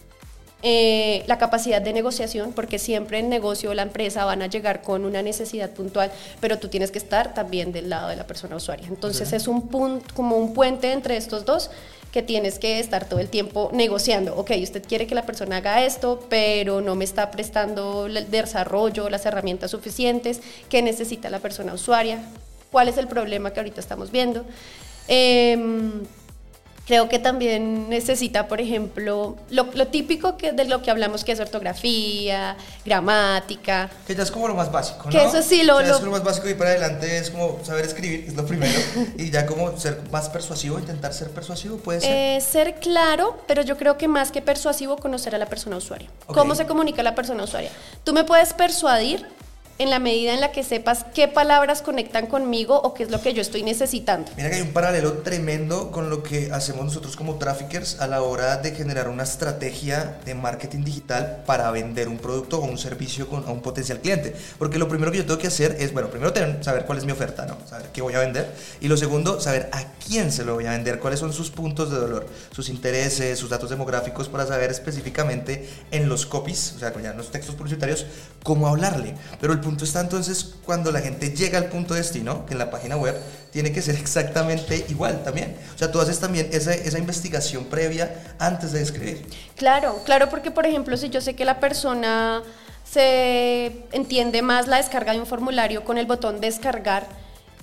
Eh, 0.65 1.25
la 1.27 1.38
capacidad 1.38 1.81
de 1.81 1.92
negociación, 1.92 2.54
porque 2.54 2.80
siempre 2.80 3.19
en 3.19 3.27
negocio 3.27 3.71
o 3.71 3.74
la 3.74 3.81
empresa 3.81 4.24
van 4.24 4.42
a 4.42 4.48
llegar 4.48 4.81
con 4.81 5.04
una 5.04 5.21
necesidad 5.21 5.69
puntual, 5.71 6.10
pero 6.39 6.57
tú 6.57 6.69
tienes 6.69 6.89
que 6.89 7.00
estar 7.00 7.33
también 7.33 7.74
del 7.74 7.89
lado 7.89 8.07
de 8.07 8.15
la 8.15 8.25
persona 8.25 8.56
usuaria. 8.56 8.88
Entonces 8.88 9.33
es 9.33 9.50
un 9.50 9.68
punto, 9.68 10.06
como 10.15 10.38
un 10.38 10.54
puente 10.54 10.94
entre 10.94 11.18
estos 11.18 11.44
dos 11.44 11.69
que 12.13 12.21
tienes 12.21 12.60
que 12.60 12.80
estar 12.80 13.10
todo 13.10 13.19
el 13.19 13.27
tiempo 13.27 13.71
negociando. 13.74 14.38
Ok, 14.38 14.51
usted 14.62 14.83
quiere 14.88 15.06
que 15.06 15.15
la 15.15 15.25
persona 15.25 15.57
haga 15.57 15.83
esto, 15.83 16.25
pero 16.30 16.80
no 16.80 16.95
me 16.95 17.04
está 17.04 17.30
prestando 17.30 18.06
el 18.06 18.31
desarrollo, 18.31 19.10
las 19.10 19.25
herramientas 19.25 19.71
suficientes 19.71 20.39
que 20.69 20.81
necesita 20.81 21.30
la 21.30 21.39
persona 21.39 21.74
usuaria. 21.74 22.24
¿Cuál 22.71 22.88
es 22.88 22.98
el 22.98 23.07
problema 23.07 23.51
que 23.51 23.60
ahorita 23.60 23.81
estamos 23.81 24.12
viendo? 24.12 24.45
Em, 25.10 26.04
Creo 26.85 27.07
que 27.07 27.18
también 27.18 27.88
necesita, 27.88 28.47
por 28.50 28.59
ejemplo, 28.59 29.38
lo, 29.50 29.68
lo 29.74 29.88
típico 29.88 30.35
que, 30.35 30.51
de 30.51 30.65
lo 30.65 30.81
que 30.81 30.91
hablamos, 30.91 31.24
que 31.24 31.31
es 31.31 31.39
ortografía, 31.39 32.57
gramática. 32.85 33.89
Que 34.06 34.13
ya 34.15 34.24
es 34.24 34.31
como 34.31 34.47
lo 34.50 34.56
más 34.56 34.69
básico, 34.71 35.03
¿no? 35.06 35.09
Que 35.09 35.24
eso 35.24 35.41
sí, 35.41 35.63
lo- 35.63 35.77
O 35.77 35.80
sea, 35.80 35.88
lo- 35.89 35.95
es 35.97 36.03
lo 36.03 36.12
más 36.12 36.24
básico 36.24 36.50
y 36.50 36.53
para 36.56 36.71
adelante 36.71 37.18
es 37.18 37.30
como 37.31 37.63
saber 37.63 37.85
escribir, 37.85 38.25
es 38.27 38.33
lo 38.35 38.45
primero. 38.45 38.77
y 39.18 39.31
ya 39.31 39.45
como 39.45 39.77
ser 39.77 40.01
más 40.12 40.30
persuasivo, 40.30 40.77
intentar 40.77 41.13
ser 41.13 41.30
persuasivo, 41.30 41.77
puede 41.77 42.01
ser. 42.01 42.12
Eh, 42.12 42.41
ser 42.41 42.75
claro, 42.75 43.41
pero 43.47 43.62
yo 43.62 43.77
creo 43.77 43.97
que 43.97 44.07
más 44.09 44.31
que 44.31 44.41
persuasivo, 44.41 44.97
conocer 44.97 45.33
a 45.36 45.38
la 45.38 45.45
persona 45.45 45.77
usuaria. 45.77 46.09
Ok. 46.27 46.36
¿Cómo 46.38 46.53
se 46.56 46.65
comunica 46.65 47.01
la 47.01 47.15
persona 47.15 47.44
usuaria? 47.44 47.71
Tú 48.03 48.12
me 48.13 48.24
puedes 48.25 48.53
persuadir 48.53 49.25
en 49.79 49.89
la 49.89 49.99
medida 49.99 50.33
en 50.33 50.39
la 50.41 50.51
que 50.51 50.63
sepas 50.63 51.05
qué 51.15 51.27
palabras 51.27 51.81
conectan 51.81 52.27
conmigo 52.27 52.79
o 52.79 52.93
qué 52.93 53.03
es 53.03 53.11
lo 53.11 53.21
que 53.21 53.33
yo 53.33 53.41
estoy 53.41 53.63
necesitando. 53.63 54.31
Mira 54.37 54.49
que 54.49 54.57
hay 54.57 54.61
un 54.61 54.71
paralelo 54.71 55.13
tremendo 55.23 55.91
con 55.91 56.09
lo 56.09 56.21
que 56.21 56.51
hacemos 56.51 56.85
nosotros 56.85 57.15
como 57.15 57.35
traffickers 57.35 57.99
a 57.99 58.07
la 58.07 58.21
hora 58.21 58.57
de 58.57 58.71
generar 58.71 59.09
una 59.09 59.23
estrategia 59.23 60.19
de 60.25 60.35
marketing 60.35 60.83
digital 60.83 61.43
para 61.45 61.69
vender 61.71 62.07
un 62.07 62.17
producto 62.17 62.59
o 62.59 62.65
un 62.65 62.77
servicio 62.77 63.27
con, 63.27 63.43
a 63.47 63.51
un 63.51 63.61
potencial 63.61 63.99
cliente. 63.99 64.35
Porque 64.59 64.77
lo 64.77 64.87
primero 64.87 65.11
que 65.11 65.17
yo 65.17 65.25
tengo 65.25 65.39
que 65.39 65.47
hacer 65.47 65.75
es, 65.79 65.91
bueno, 65.91 66.09
primero 66.09 66.31
tener- 66.31 66.63
saber 66.63 66.85
cuál 66.85 66.99
es 66.99 67.05
mi 67.05 67.11
oferta, 67.11 67.45
¿no? 67.45 67.57
Saber 67.67 67.87
qué 67.91 68.01
voy 68.01 68.13
a 68.13 68.19
vender. 68.19 68.53
Y 68.79 68.87
lo 68.87 68.95
segundo, 68.95 69.41
saber 69.41 69.69
a 69.71 69.83
quién 70.07 70.31
se 70.31 70.45
lo 70.45 70.53
voy 70.53 70.67
a 70.67 70.71
vender, 70.71 70.99
cuáles 70.99 71.19
son 71.19 71.33
sus 71.33 71.49
puntos 71.49 71.89
de 71.91 71.97
dolor, 71.97 72.27
sus 72.51 72.69
intereses, 72.69 73.39
sus 73.39 73.49
datos 73.49 73.69
demográficos, 73.69 74.29
para 74.29 74.45
saber 74.45 74.69
específicamente 74.71 75.67
en 75.91 76.07
los 76.09 76.25
copies, 76.25 76.73
o 76.75 76.79
sea, 76.79 76.93
en 76.93 77.17
los 77.17 77.31
textos 77.31 77.55
publicitarios, 77.55 78.05
cómo 78.43 78.67
hablarle. 78.67 79.15
Pero 79.41 79.51
el 79.53 79.59
punto 79.59 79.72
está 79.81 80.01
entonces 80.01 80.55
cuando 80.65 80.91
la 80.91 81.01
gente 81.01 81.29
llega 81.31 81.57
al 81.57 81.65
punto 81.65 81.93
de 81.93 82.01
destino, 82.01 82.45
que 82.45 82.53
en 82.53 82.59
la 82.59 82.69
página 82.69 82.98
web 82.98 83.15
tiene 83.51 83.71
que 83.71 83.81
ser 83.81 83.95
exactamente 83.95 84.86
igual 84.89 85.24
también. 85.24 85.55
O 85.74 85.77
sea, 85.77 85.91
tú 85.91 86.00
haces 86.00 86.19
también 86.19 86.50
esa, 86.51 86.74
esa 86.74 86.98
investigación 86.98 87.65
previa 87.65 88.36
antes 88.39 88.71
de 88.71 88.81
escribir. 88.81 89.25
Claro, 89.55 90.01
claro, 90.05 90.29
porque 90.29 90.51
por 90.51 90.65
ejemplo, 90.65 90.98
si 90.98 91.09
yo 91.09 91.21
sé 91.21 91.36
que 91.36 91.45
la 91.45 91.59
persona 91.59 92.43
se 92.83 93.86
entiende 93.91 94.41
más 94.41 94.67
la 94.67 94.77
descarga 94.77 95.13
de 95.13 95.19
un 95.19 95.25
formulario 95.25 95.83
con 95.83 95.98
el 95.98 96.05
botón 96.05 96.41
descargar, 96.41 97.07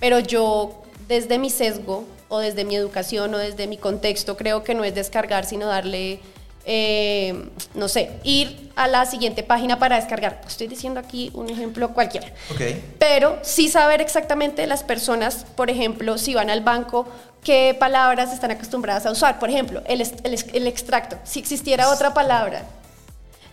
pero 0.01 0.19
yo 0.19 0.83
desde 1.09 1.39
mi 1.39 1.51
sesgo 1.51 2.05
o 2.29 2.39
desde 2.39 2.65
mi 2.65 2.77
educación 2.77 3.35
o 3.35 3.39
desde 3.39 3.67
mi 3.67 3.77
contexto 3.77 4.37
creo 4.37 4.63
que 4.63 4.75
no 4.75 4.85
es 4.85 4.95
descargar, 4.95 5.45
sino 5.45 5.67
darle, 5.67 6.21
eh, 6.65 7.49
no 7.75 7.89
sé, 7.89 8.11
ir 8.23 8.71
a 8.77 8.87
la 8.87 9.07
siguiente 9.07 9.43
página 9.43 9.79
para 9.79 9.97
descargar. 9.97 10.41
Estoy 10.47 10.67
diciendo 10.69 11.01
aquí 11.01 11.31
un 11.35 11.49
ejemplo 11.51 11.93
cualquiera. 11.93 12.29
Pero 12.99 13.39
sí 13.43 13.69
saber 13.69 14.01
exactamente 14.01 14.67
las 14.67 14.83
personas, 14.83 15.45
por 15.57 15.71
ejemplo, 15.71 16.19
si 16.19 16.35
van 16.35 16.51
al 16.51 16.61
banco, 16.63 17.07
qué 17.43 17.75
palabras 17.79 18.33
están 18.33 18.51
acostumbradas 18.51 19.07
a 19.07 19.11
usar. 19.11 19.39
Por 19.39 19.51
ejemplo, 19.51 19.83
el, 19.87 20.01
el, 20.01 20.33
ex- 20.35 20.47
el 20.55 20.67
extracto. 20.67 21.17
Si 21.25 21.39
existiera 21.41 21.91
otra 21.91 22.15
palabra, 22.15 22.65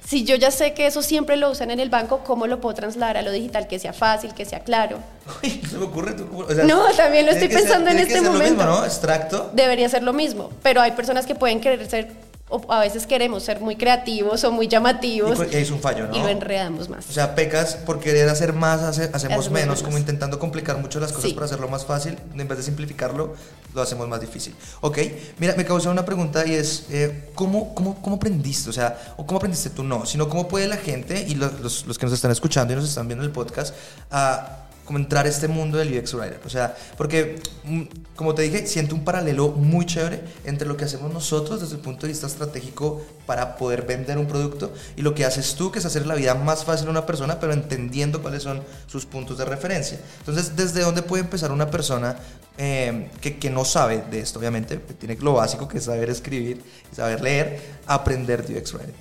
si 0.06 0.24
yo 0.24 0.36
ya 0.36 0.52
sé 0.52 0.74
que 0.74 0.88
eso 0.88 1.02
siempre 1.02 1.36
lo 1.36 1.50
usan 1.52 1.70
en 1.72 1.82
el 1.82 1.90
banco, 1.90 2.20
¿cómo 2.26 2.48
lo 2.48 2.62
puedo 2.62 2.76
trasladar 2.76 3.18
a 3.18 3.22
lo 3.24 3.32
digital? 3.32 3.68
Que 3.68 3.78
sea 3.80 3.92
fácil, 3.92 4.34
que 4.34 4.46
sea 4.46 4.62
claro. 4.62 5.00
Uy, 5.44 5.62
se 5.70 5.78
me 5.78 5.84
ocurre. 5.86 6.14
tú- 6.14 6.44
o 6.48 6.54
sea, 6.54 6.64
No, 6.64 6.86
también 6.96 7.26
lo 7.26 7.34
estoy 7.34 7.50
ser- 7.50 7.58
pensando 7.60 7.90
en 7.90 7.98
tiene 7.98 8.08
que 8.08 8.14
este 8.18 8.26
ser 8.26 8.34
lo 8.34 8.40
mismo, 8.40 8.56
momento. 8.64 8.80
¿no? 8.82 8.86
Extracto. 8.86 9.50
Debería 9.54 9.90
ser 9.90 10.04
lo 10.04 10.14
mismo, 10.14 10.50
pero 10.64 10.80
hay 10.82 10.92
personas 10.92 11.26
que 11.26 11.36
pueden 11.36 11.60
querer 11.60 11.90
ser, 11.90 12.12
o 12.50 12.62
a 12.72 12.80
veces 12.80 13.06
queremos 13.06 13.44
ser 13.44 13.60
muy 13.60 13.75
creativos 13.75 14.44
o 14.46 14.51
muy 14.51 14.68
llamativos 14.70 15.38
y 15.51 15.56
es 15.58 15.70
un 15.70 15.80
fallo, 15.82 16.08
¿no? 16.08 16.16
y 16.16 16.20
lo 16.20 16.27
enredamos 16.30 16.88
más. 16.88 17.10
O 17.10 17.12
sea, 17.12 17.36
pecas 17.36 17.75
por 17.75 18.00
querer 18.00 18.30
hacer 18.30 18.54
más, 18.54 18.82
hace- 18.82 19.04
hacemos 19.04 19.16
Hacemos 19.16 19.51
menos, 19.51 19.68
menos. 19.77 19.84
como 19.84 19.98
intentando 19.98 20.39
complicar 20.39 20.77
mucho 20.77 21.00
las 21.00 21.12
cosas 21.12 21.30
Sí. 21.30 21.34
para 21.34 21.46
hacerlo 21.46 21.68
más 21.68 21.86
fácil, 21.86 22.18
en 22.36 22.48
vez 22.48 22.58
de 22.58 22.63
simplificarlo, 22.63 23.36
lo 23.74 23.82
hacemos 23.82 24.08
más 24.08 24.22
difícil. 24.22 24.56
Ok, 24.82 24.98
mira, 25.39 25.56
me 25.58 25.66
causó 25.66 25.92
una 25.92 26.06
pregunta 26.06 26.46
y 26.48 26.54
es, 26.54 26.86
eh, 26.89 27.30
¿cómo, 27.36 27.75
cómo, 27.75 28.01
¿cómo 28.01 28.16
aprendiste? 28.16 28.70
O 28.70 28.74
sea, 28.74 28.98
o 29.18 29.25
¿cómo 29.25 29.38
aprendiste 29.38 29.70
tú? 29.70 29.84
No, 29.84 30.06
sino 30.06 30.30
cómo 30.30 30.48
puede 30.48 30.68
la 30.68 30.77
gente 30.77 31.25
y 31.27 31.36
los, 31.36 31.60
los- 31.60 31.86
los 31.86 31.98
que 31.98 32.06
nos 32.06 32.13
están 32.13 32.32
escuchando 32.32 32.72
y 32.74 32.75
nos 32.77 32.86
están 32.88 33.08
viendo 33.08 33.24
en 33.24 33.30
el 33.30 33.34
podcast 33.34 33.75
a 34.10 34.66
como 34.88 35.00
entrar 35.00 35.25
a 35.25 35.29
este 35.29 35.50
mundo 35.50 35.77
del 35.77 35.96
UX 35.96 36.13
Writer. 36.13 36.39
O 36.46 36.50
sea, 36.50 36.75
porque, 36.96 37.41
mm, 37.65 37.82
como 38.15 38.34
te 38.34 38.44
dije, 38.44 38.65
siento 38.65 38.96
un 38.96 39.03
paralelo 39.03 39.50
muy 39.50 39.86
chévere 39.86 40.24
entre 40.46 40.65
lo 40.65 40.77
que 40.77 40.86
hacemos 40.86 41.13
nosotros 41.13 41.60
desde 41.60 41.75
el 41.75 41.82
punto 41.82 42.08
de 42.08 42.13
vista 42.13 42.25
estratégico 42.25 43.06
para 43.25 43.58
poder 43.58 43.82
vender 43.82 44.17
un 44.17 44.27
producto 44.27 44.72
y 44.96 45.01
lo 45.01 45.13
que 45.13 45.25
haces 45.25 45.56
tú, 45.56 45.72
que 45.72 45.79
es 45.79 45.86
hacer 45.86 46.08
la 46.08 46.15
vida 46.15 46.34
más 46.36 46.63
fácil 46.63 46.88
a 46.88 46.91
una 46.91 47.06
persona, 47.06 47.38
pero 47.38 47.51
entendiendo 47.51 48.22
cuáles 48.22 48.44
son 48.44 48.63
sus 48.88 49.06
puntos 49.06 49.38
de 49.38 49.44
referencia. 49.44 50.00
Entonces, 50.20 50.56
¿desde 50.56 50.82
dónde 50.82 51.01
puede 51.01 51.24
empezar 51.24 51.51
una 51.51 51.70
persona 51.70 52.15
eh, 52.58 53.10
que, 53.20 53.38
que, 53.38 53.50
no 53.50 53.65
sabe 53.65 54.03
de 54.10 54.20
esto, 54.20 54.39
obviamente, 54.39 54.77
tiene 54.77 55.15
lo 55.17 55.34
básico 55.34 55.67
que 55.67 55.77
es 55.77 55.84
saber 55.84 56.10
escribir 56.10 56.63
saber 56.91 57.22
leer, 57.22 57.62
aprender 57.86 58.41
UX 58.41 58.74
Writing. 58.74 58.96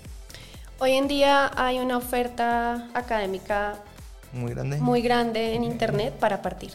Hoy 0.79 0.93
en 0.93 1.09
día 1.09 1.51
hay 1.57 1.79
una 1.79 1.97
oferta 1.97 2.89
académica 2.93 3.77
muy 4.33 4.53
grande, 4.53 4.77
muy 4.79 5.03
grande 5.03 5.55
en 5.55 5.65
Internet 5.65 6.15
para 6.19 6.43
partir. 6.43 6.73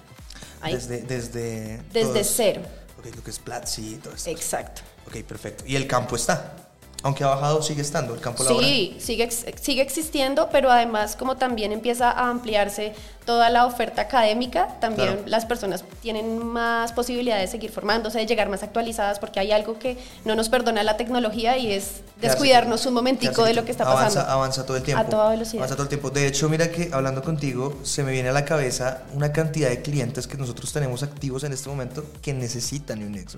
Desde, 0.63 1.01
desde, 1.01 1.81
desde 1.91 2.23
cero. 2.23 2.61
Ok, 2.99 3.15
lo 3.15 3.23
que 3.23 3.31
es 3.31 3.39
Platzi 3.39 3.93
y 3.93 3.95
todo 3.95 4.13
esto. 4.13 4.29
Exacto. 4.29 4.81
Ok, 5.07 5.17
perfecto. 5.23 5.63
¿Y 5.65 5.75
el 5.75 5.87
campo 5.87 6.15
está? 6.15 6.55
Aunque 7.03 7.23
ha 7.23 7.27
bajado, 7.27 7.63
sigue 7.63 7.81
estando 7.81 8.13
el 8.13 8.21
campo 8.21 8.43
laboral. 8.43 8.63
Sí, 8.63 8.95
sigue, 8.99 9.29
sigue 9.31 9.81
existiendo, 9.81 10.49
pero 10.51 10.69
además 10.69 11.15
como 11.15 11.35
también 11.35 11.71
empieza 11.71 12.11
a 12.11 12.29
ampliarse 12.29 12.93
toda 13.25 13.49
la 13.49 13.65
oferta 13.65 14.01
académica, 14.03 14.67
también 14.79 15.23
las 15.25 15.45
personas 15.45 15.83
tienen 16.01 16.45
más 16.45 16.91
posibilidades 16.91 17.49
de 17.49 17.51
seguir 17.51 17.71
formándose, 17.71 18.17
de 18.17 18.25
llegar 18.25 18.49
más 18.49 18.63
actualizadas, 18.63 19.19
porque 19.19 19.39
hay 19.39 19.51
algo 19.51 19.77
que 19.77 19.97
no 20.25 20.35
nos 20.35 20.49
perdona 20.49 20.83
la 20.83 20.97
tecnología 20.97 21.57
y 21.57 21.71
es 21.71 22.01
descuidarnos 22.19 22.85
un 22.85 22.93
momentico 22.93 23.43
de 23.43 23.53
lo 23.53 23.63
que 23.63 23.71
está 23.71 23.85
pasando. 23.85 24.19
Avanza, 24.19 24.33
avanza 24.33 24.65
todo 24.65 24.77
el 24.77 24.83
tiempo. 24.83 25.03
A 25.03 25.09
toda 25.09 25.29
velocidad. 25.29 25.61
Avanza 25.61 25.75
todo 25.75 25.83
el 25.83 25.89
tiempo. 25.89 26.09
De 26.09 26.27
hecho, 26.27 26.49
mira 26.49 26.71
que 26.71 26.89
hablando 26.91 27.21
contigo, 27.21 27.77
se 27.83 28.03
me 28.03 28.11
viene 28.11 28.29
a 28.29 28.33
la 28.33 28.45
cabeza 28.45 29.03
una 29.13 29.31
cantidad 29.31 29.69
de 29.69 29.81
clientes 29.81 30.27
que 30.27 30.37
nosotros 30.37 30.73
tenemos 30.73 31.03
activos 31.03 31.43
en 31.43 31.53
este 31.53 31.69
momento 31.69 32.03
que 32.21 32.33
necesitan 32.33 33.03
un 33.03 33.13
UX 33.13 33.37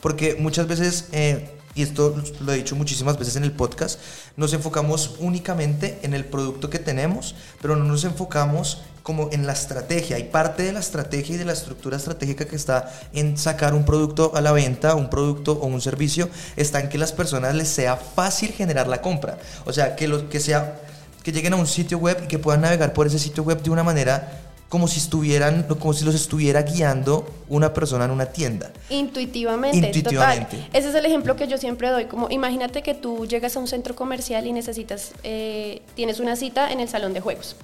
Porque 0.00 0.36
muchas 0.38 0.66
veces... 0.66 1.08
Eh, 1.12 1.58
y 1.74 1.82
esto 1.82 2.14
lo 2.40 2.52
he 2.52 2.56
dicho 2.56 2.76
muchísimas 2.76 3.18
veces 3.18 3.36
en 3.36 3.44
el 3.44 3.52
podcast, 3.52 3.98
nos 4.36 4.52
enfocamos 4.52 5.16
únicamente 5.20 5.98
en 6.02 6.12
el 6.12 6.26
producto 6.26 6.68
que 6.68 6.78
tenemos, 6.78 7.34
pero 7.62 7.76
no 7.76 7.84
nos 7.84 8.04
enfocamos 8.04 8.82
como 9.02 9.30
en 9.32 9.46
la 9.46 9.52
estrategia. 9.52 10.18
Y 10.18 10.24
parte 10.24 10.62
de 10.62 10.72
la 10.72 10.80
estrategia 10.80 11.34
y 11.34 11.38
de 11.38 11.44
la 11.44 11.52
estructura 11.52 11.96
estratégica 11.96 12.44
que 12.44 12.56
está 12.56 12.92
en 13.12 13.36
sacar 13.36 13.74
un 13.74 13.84
producto 13.84 14.32
a 14.34 14.40
la 14.40 14.52
venta, 14.52 14.94
un 14.94 15.10
producto 15.10 15.52
o 15.52 15.66
un 15.66 15.80
servicio, 15.80 16.28
está 16.56 16.80
en 16.80 16.88
que 16.88 16.98
las 16.98 17.12
personas 17.12 17.54
les 17.54 17.68
sea 17.68 17.96
fácil 17.96 18.52
generar 18.52 18.86
la 18.88 19.00
compra. 19.00 19.38
O 19.64 19.72
sea, 19.72 19.96
que, 19.96 20.08
lo, 20.08 20.28
que, 20.28 20.40
sea, 20.40 20.80
que 21.22 21.32
lleguen 21.32 21.54
a 21.54 21.56
un 21.56 21.66
sitio 21.66 21.98
web 21.98 22.22
y 22.24 22.28
que 22.28 22.38
puedan 22.38 22.60
navegar 22.62 22.92
por 22.92 23.06
ese 23.06 23.18
sitio 23.18 23.42
web 23.42 23.62
de 23.62 23.70
una 23.70 23.82
manera 23.82 24.51
como 24.72 24.88
si 24.88 25.00
estuvieran, 25.00 25.64
como 25.64 25.92
si 25.92 26.02
los 26.02 26.14
estuviera 26.14 26.62
guiando 26.62 27.28
una 27.50 27.74
persona 27.74 28.06
en 28.06 28.10
una 28.10 28.24
tienda. 28.24 28.72
Intuitivamente. 28.88 29.76
Intuitivamente. 29.76 30.66
Ese 30.72 30.88
es 30.88 30.94
el 30.94 31.04
ejemplo 31.04 31.36
que 31.36 31.46
yo 31.46 31.58
siempre 31.58 31.90
doy. 31.90 32.06
Como 32.06 32.30
imagínate 32.30 32.82
que 32.82 32.94
tú 32.94 33.26
llegas 33.26 33.54
a 33.54 33.60
un 33.60 33.68
centro 33.68 33.94
comercial 33.94 34.46
y 34.46 34.52
necesitas, 34.54 35.12
eh, 35.24 35.82
tienes 35.94 36.20
una 36.20 36.36
cita 36.36 36.72
en 36.72 36.80
el 36.80 36.88
salón 36.88 37.12
de 37.12 37.20
juegos. 37.20 37.54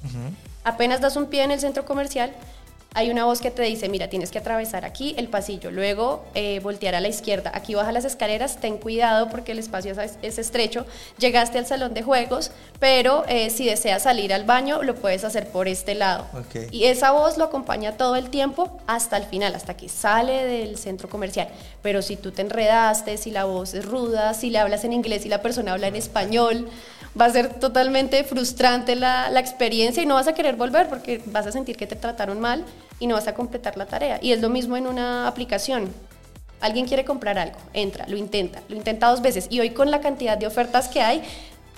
Apenas 0.64 1.00
das 1.00 1.16
un 1.16 1.28
pie 1.28 1.44
en 1.44 1.50
el 1.50 1.60
centro 1.60 1.86
comercial, 1.86 2.30
hay 2.94 3.10
una 3.10 3.26
voz 3.26 3.40
que 3.40 3.50
te 3.50 3.62
dice, 3.62 3.88
mira, 3.88 4.08
tienes 4.08 4.30
que 4.30 4.38
atravesar 4.38 4.84
aquí 4.84 5.14
el 5.18 5.28
pasillo, 5.28 5.70
luego 5.70 6.24
eh, 6.34 6.58
voltear 6.60 6.94
a 6.94 7.00
la 7.00 7.08
izquierda, 7.08 7.52
aquí 7.54 7.74
baja 7.74 7.92
las 7.92 8.04
escaleras, 8.04 8.60
ten 8.60 8.78
cuidado 8.78 9.28
porque 9.28 9.52
el 9.52 9.58
espacio 9.58 9.94
es, 10.22 10.38
estrecho, 10.38 10.86
llegaste 11.18 11.58
al 11.58 11.66
salón 11.66 11.94
de 11.94 12.02
juegos, 12.02 12.50
pero 12.80 13.24
eh, 13.28 13.50
si 13.50 13.66
deseas 13.66 14.02
salir 14.02 14.32
al 14.32 14.44
baño, 14.44 14.82
lo 14.82 14.94
puedes 14.94 15.22
hacer 15.24 15.48
por 15.48 15.68
este 15.68 15.94
lado. 15.94 16.26
Y 16.70 16.84
esa 16.84 17.12
voz 17.12 17.36
lo 17.36 17.44
acompaña 17.44 17.96
todo 17.96 18.16
el 18.16 18.30
tiempo 18.30 18.80
hasta 18.86 19.16
el 19.16 19.24
final, 19.24 19.54
hasta 19.54 19.76
que 19.76 19.88
sale 19.88 20.46
del 20.46 20.78
centro 20.78 21.08
comercial. 21.08 21.48
Pero 21.82 22.00
si 22.02 22.16
tú 22.16 22.32
te 22.32 22.42
enredaste, 22.42 23.16
si 23.18 23.30
la 23.30 23.44
voz 23.44 23.74
es 23.74 23.84
ruda, 23.84 24.34
si 24.34 24.50
le 24.50 24.58
hablas 24.58 24.84
en 24.84 24.92
inglés 24.92 25.26
y 25.26 25.28
la 25.28 25.42
persona 25.42 25.74
habla 25.74 25.88
en 25.88 25.96
español, 25.96 26.68
va 27.18 27.26
a 27.26 27.30
ser 27.30 27.54
totalmente 27.54 28.24
frustrante 28.24 28.96
la, 28.96 29.30
la, 29.30 29.40
experiencia 29.40 30.02
y 30.02 30.06
no 30.06 30.14
vas 30.14 30.28
a 30.28 30.34
querer 30.34 30.56
volver 30.56 30.88
porque 30.88 31.22
vas 31.26 31.46
a 31.46 31.52
sentir 31.52 31.76
que 31.76 31.86
te 31.86 31.96
trataron 31.96 32.38
mal 32.38 32.64
y 32.98 33.06
no 33.06 33.14
vas 33.14 33.28
a 33.28 33.34
completar 33.34 33.76
la 33.76 33.86
tarea. 33.86 34.18
Y 34.22 34.32
es 34.32 34.40
lo 34.40 34.48
mismo 34.48 34.76
en 34.76 34.86
una 34.86 35.26
aplicación. 35.26 35.92
Alguien 36.60 36.86
quiere 36.86 37.04
comprar 37.04 37.38
algo, 37.38 37.58
entra, 37.72 38.06
lo 38.08 38.16
intenta, 38.16 38.60
lo 38.68 38.74
intenta 38.74 39.08
dos 39.08 39.22
veces 39.22 39.46
y 39.48 39.60
hoy 39.60 39.70
con 39.70 39.92
la 39.92 40.00
cantidad 40.00 40.36
de 40.36 40.46
ofertas 40.46 40.88
que 40.88 41.00
hay, 41.00 41.22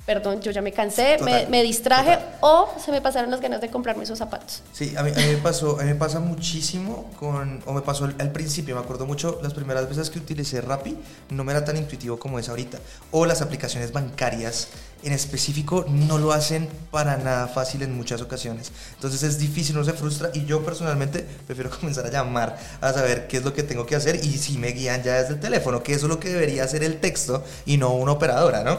perdón, 0.07 0.41
yo 0.41 0.51
ya 0.51 0.63
me 0.63 0.73
cansé, 0.73 1.19
me, 1.49 1.63
distraje 1.63 2.19
o 2.41 2.69
se 2.83 2.91
me 2.91 3.01
pasaron 3.01 3.31
las 3.31 3.41
ganas 3.41 3.61
de 3.61 3.71
comprarme 3.71 4.05
esos 4.05 4.19
zapatos. 4.19 4.63
Sí, 4.73 4.95
a 4.97 5.03
mí, 5.03 5.13
me 5.15 5.37
pasó, 5.37 5.79
a 5.79 5.85
mí 5.85 5.91
me 5.91 5.95
pasa 5.95 6.21
muchísimo 6.21 7.11
con, 7.19 7.63
o 7.67 7.73
me 7.73 7.81
pasó 7.81 8.05
al, 8.05 8.33
principio, 8.33 8.75
me 8.75 8.81
acuerdo 8.81 9.07
mucho 9.07 9.39
las 9.43 9.55
primeras 9.55 9.89
veces 9.89 10.11
que 10.11 10.19
utilicé 10.19 10.61
Rappi, 10.61 10.97
no 11.31 11.45
me 11.45 11.53
era 11.53 11.65
tan 11.65 11.77
intuitivo 11.77 12.19
como 12.19 12.39
es 12.39 12.49
ahorita. 12.49 12.79
O 13.11 13.27
las 13.27 13.43
aplicaciones 13.43 13.93
bancarias 13.93 14.69
en 15.03 15.13
específico 15.13 15.87
no 15.89 16.19
lo 16.19 16.33
hacen 16.33 16.69
para 16.91 17.17
nada 17.17 17.49
fácil 17.49 17.83
en 17.83 17.97
muchas 17.97 18.21
ocasiones. 18.21 18.73
Entonces 18.95 19.23
es 19.23 19.39
difícil, 19.39 19.77
no 19.77 19.85
se 19.85 19.93
frustra 19.93 20.31
y 20.35 20.45
yo 20.45 20.65
personalmente 20.65 21.27
prefiero 21.47 21.71
comenzar 21.81 22.07
a 22.07 22.11
llamar 22.11 22.59
a 22.81 22.93
saber 22.93 23.27
qué 23.29 23.39
es 23.39 23.45
lo 23.45 23.55
que 23.55 23.63
tengo 23.63 23.87
que 23.87 23.97
hacer 23.97 24.17
y 24.17 24.39
si 24.39 24.59
me 24.59 24.69
guían 24.69 25.03
ya 25.03 25.21
desde 25.21 25.35
el 25.35 25.41
teléfono, 25.41 25.83
que 25.83 25.95
eso 25.95 26.07
es 26.07 26.11
lo 26.11 26.21
que 26.21 26.29
debería 26.31 26.65
hacer 26.65 26.83
el 26.83 26.99
texto 27.01 27.45
y 27.65 27.77
no 27.77 27.95
una 27.95 28.13
operadora, 28.13 28.63
¿no? 28.65 28.79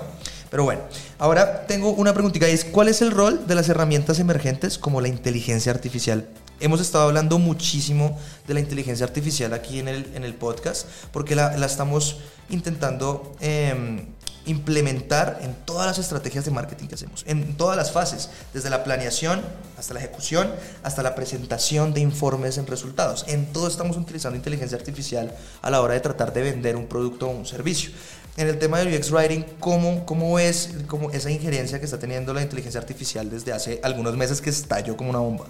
Pero 0.51 0.65
bueno, 0.65 0.81
ahora 1.17 1.65
tengo 1.65 1.91
una 1.91 2.13
preguntita 2.13 2.49
y 2.49 2.51
es, 2.51 2.65
¿cuál 2.65 2.89
es 2.89 3.01
el 3.01 3.11
rol 3.11 3.47
de 3.47 3.55
las 3.55 3.69
herramientas 3.69 4.19
emergentes 4.19 4.77
como 4.77 4.99
la 4.99 5.07
inteligencia 5.07 5.71
artificial? 5.71 6.27
Hemos 6.59 6.81
estado 6.81 7.05
hablando 7.05 7.39
muchísimo 7.39 8.19
de 8.47 8.53
la 8.53 8.59
inteligencia 8.59 9.05
artificial 9.05 9.53
aquí 9.53 9.79
en 9.79 9.87
el, 9.87 10.11
en 10.13 10.25
el 10.25 10.35
podcast 10.35 10.87
porque 11.13 11.35
la, 11.35 11.55
la 11.57 11.65
estamos 11.67 12.19
intentando 12.49 13.33
eh, 13.39 14.03
implementar 14.45 15.39
en 15.41 15.53
todas 15.65 15.87
las 15.87 15.99
estrategias 15.99 16.45
de 16.45 16.51
marketing 16.51 16.87
que 16.87 16.95
hacemos, 16.95 17.23
en 17.27 17.55
todas 17.55 17.77
las 17.77 17.91
fases, 17.91 18.29
desde 18.53 18.69
la 18.69 18.83
planeación 18.83 19.41
hasta 19.77 19.93
la 19.93 19.99
ejecución, 19.99 20.51
hasta 20.83 21.03
la 21.03 21.15
presentación 21.15 21.93
de 21.93 22.01
informes 22.01 22.57
en 22.57 22.67
resultados. 22.67 23.25
En 23.27 23.53
todo 23.53 23.67
estamos 23.67 23.97
utilizando 23.97 24.35
inteligencia 24.35 24.77
artificial 24.77 25.33
a 25.61 25.69
la 25.69 25.81
hora 25.81 25.93
de 25.93 25.99
tratar 25.99 26.33
de 26.33 26.41
vender 26.41 26.75
un 26.75 26.87
producto 26.87 27.27
o 27.27 27.31
un 27.31 27.45
servicio 27.45 27.91
en 28.37 28.47
el 28.47 28.57
tema 28.59 28.79
del 28.79 28.93
UX 28.93 29.11
Writing, 29.11 29.43
¿cómo, 29.59 30.05
cómo 30.05 30.39
es 30.39 30.71
cómo 30.87 31.11
esa 31.11 31.29
injerencia 31.29 31.79
que 31.79 31.85
está 31.85 31.99
teniendo 31.99 32.33
la 32.33 32.41
inteligencia 32.41 32.79
artificial 32.79 33.29
desde 33.29 33.51
hace 33.51 33.79
algunos 33.83 34.15
meses 34.15 34.41
que 34.41 34.49
estalló 34.49 34.95
como 34.95 35.09
una 35.09 35.19
bomba? 35.19 35.45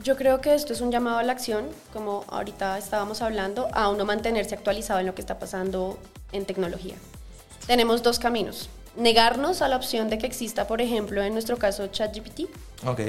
Yo 0.00 0.16
creo 0.16 0.40
que 0.40 0.54
esto 0.54 0.72
es 0.72 0.80
un 0.80 0.92
llamado 0.92 1.18
a 1.18 1.22
la 1.22 1.32
acción, 1.32 1.66
como 1.92 2.24
ahorita 2.28 2.78
estábamos 2.78 3.22
hablando, 3.22 3.68
a 3.72 3.88
uno 3.88 4.04
mantenerse 4.04 4.54
actualizado 4.54 5.00
en 5.00 5.06
lo 5.06 5.14
que 5.14 5.22
está 5.22 5.38
pasando 5.38 5.98
en 6.32 6.44
tecnología. 6.44 6.94
Tenemos 7.66 8.02
dos 8.02 8.18
caminos. 8.18 8.68
Negarnos 8.96 9.62
a 9.62 9.68
la 9.68 9.76
opción 9.76 10.08
de 10.08 10.18
que 10.18 10.26
exista, 10.26 10.66
por 10.66 10.80
ejemplo, 10.80 11.22
en 11.22 11.32
nuestro 11.32 11.56
caso, 11.56 11.86
ChatGPT. 11.88 12.42
Ok. 12.86 13.00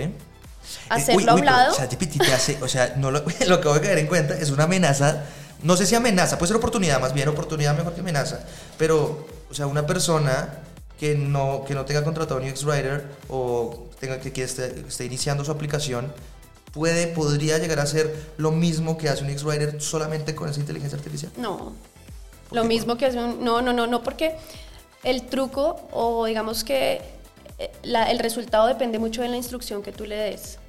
Hacerlo 0.90 1.34
a 1.34 1.36
un 1.36 1.46
lado. 1.46 1.76
ChatGPT 1.76 2.20
te 2.20 2.34
hace, 2.34 2.58
o 2.62 2.68
sea, 2.68 2.94
no 2.98 3.12
lo, 3.12 3.24
lo 3.48 3.62
que 3.62 3.68
voy 3.68 3.78
a 3.78 3.82
caer 3.82 4.00
en 4.00 4.08
cuenta 4.08 4.36
es 4.38 4.50
una 4.50 4.64
amenaza 4.64 5.26
no 5.64 5.76
sé 5.76 5.86
si 5.86 5.96
amenaza, 5.96 6.38
puede 6.38 6.50
ser 6.50 6.58
oportunidad 6.58 7.00
más 7.00 7.14
bien, 7.14 7.28
oportunidad 7.30 7.76
mejor 7.76 7.94
que 7.94 8.02
amenaza, 8.02 8.46
pero, 8.78 9.28
o 9.50 9.54
sea, 9.54 9.68
una 9.68 9.86
persona 9.86 10.60
que 11.00 11.16
no, 11.16 11.64
que 11.66 11.74
no 11.74 11.86
tenga 11.86 12.04
contratado 12.04 12.40
un 12.40 12.48
UX 12.48 12.64
Writer 12.64 13.06
o 13.30 13.88
tenga 14.00 14.20
que, 14.20 14.32
que 14.34 14.44
esté, 14.44 14.84
esté, 14.88 15.06
iniciando 15.06 15.44
su 15.44 15.52
aplicación, 15.52 16.12
puede, 16.74 17.08
podría 17.08 17.58
llegar 17.58 17.80
a 17.80 17.84
hacer 17.84 18.16
lo 18.38 18.52
mismo 18.52 18.98
que 18.98 19.10
hace 19.10 19.24
un 19.24 19.32
UX 19.32 19.44
Writer 19.44 19.82
solamente 19.82 20.36
con 20.36 20.50
esa 20.50 20.60
inteligencia 20.60 20.98
artificial. 20.98 21.32
No, 21.38 21.74
lo 22.52 22.64
mismo 22.64 22.98
que 22.98 23.06
hace 23.06 23.20
un... 23.20 23.44
No, 23.44 23.62
no, 23.62 23.74
no, 23.74 23.88
no, 23.88 24.04
porque 24.04 24.36
el 25.04 25.24
truco 25.24 25.88
o 25.92 26.26
digamos 26.26 26.64
que 26.64 27.02
eh, 27.60 27.72
el 27.84 28.20
resultado 28.20 28.68
depende 28.68 29.00
mucho 29.00 29.22
de 29.22 29.30
la 29.30 29.38
instrucción 29.38 29.84
que 29.84 29.92
tú 29.92 30.06
le 30.06 30.16
des. 30.16 30.60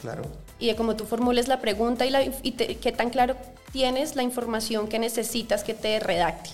Claro. 0.00 0.22
Y 0.58 0.68
de 0.68 0.76
cómo 0.76 0.96
tú 0.96 1.04
formules 1.04 1.48
la 1.48 1.60
pregunta 1.60 2.06
y, 2.06 2.10
la, 2.10 2.22
y 2.22 2.52
qué 2.52 2.92
tan 2.92 3.10
claro 3.10 3.36
tienes 3.72 4.16
la 4.16 4.22
información 4.22 4.88
que 4.88 4.98
necesitas 4.98 5.64
que 5.64 5.74
te 5.74 6.00
redacte. 6.00 6.50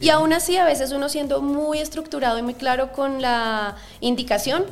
Y 0.00 0.10
aún 0.10 0.32
así, 0.32 0.56
a 0.56 0.64
veces 0.64 0.90
uno 0.90 1.08
siendo 1.08 1.40
muy 1.40 1.78
estructurado 1.78 2.38
y 2.38 2.42
muy 2.42 2.54
claro 2.54 2.92
con 2.92 3.22
la 3.22 3.76
indicación, 4.00 4.66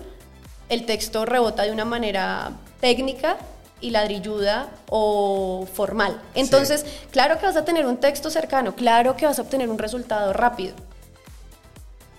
el 0.69 0.87
texto 0.87 1.25
rebota 1.25 1.63
de 1.63 1.73
una 1.73 1.85
manera 1.85 2.53
técnica 2.81 3.37
y 3.81 3.91
ladrilluda 3.91 4.71
o 4.89 5.67
formal. 5.73 6.21
Entonces, 6.35 6.85
claro 7.11 7.39
que 7.39 7.47
vas 7.47 7.57
a 7.57 7.65
tener 7.65 7.87
un 7.87 7.99
texto 7.99 8.29
cercano, 8.29 8.75
claro 8.75 9.17
que 9.17 9.27
vas 9.27 9.39
a 9.39 9.43
obtener 9.43 9.69
un 9.69 9.79
resultado 9.79 10.33
rápido. 10.33 10.75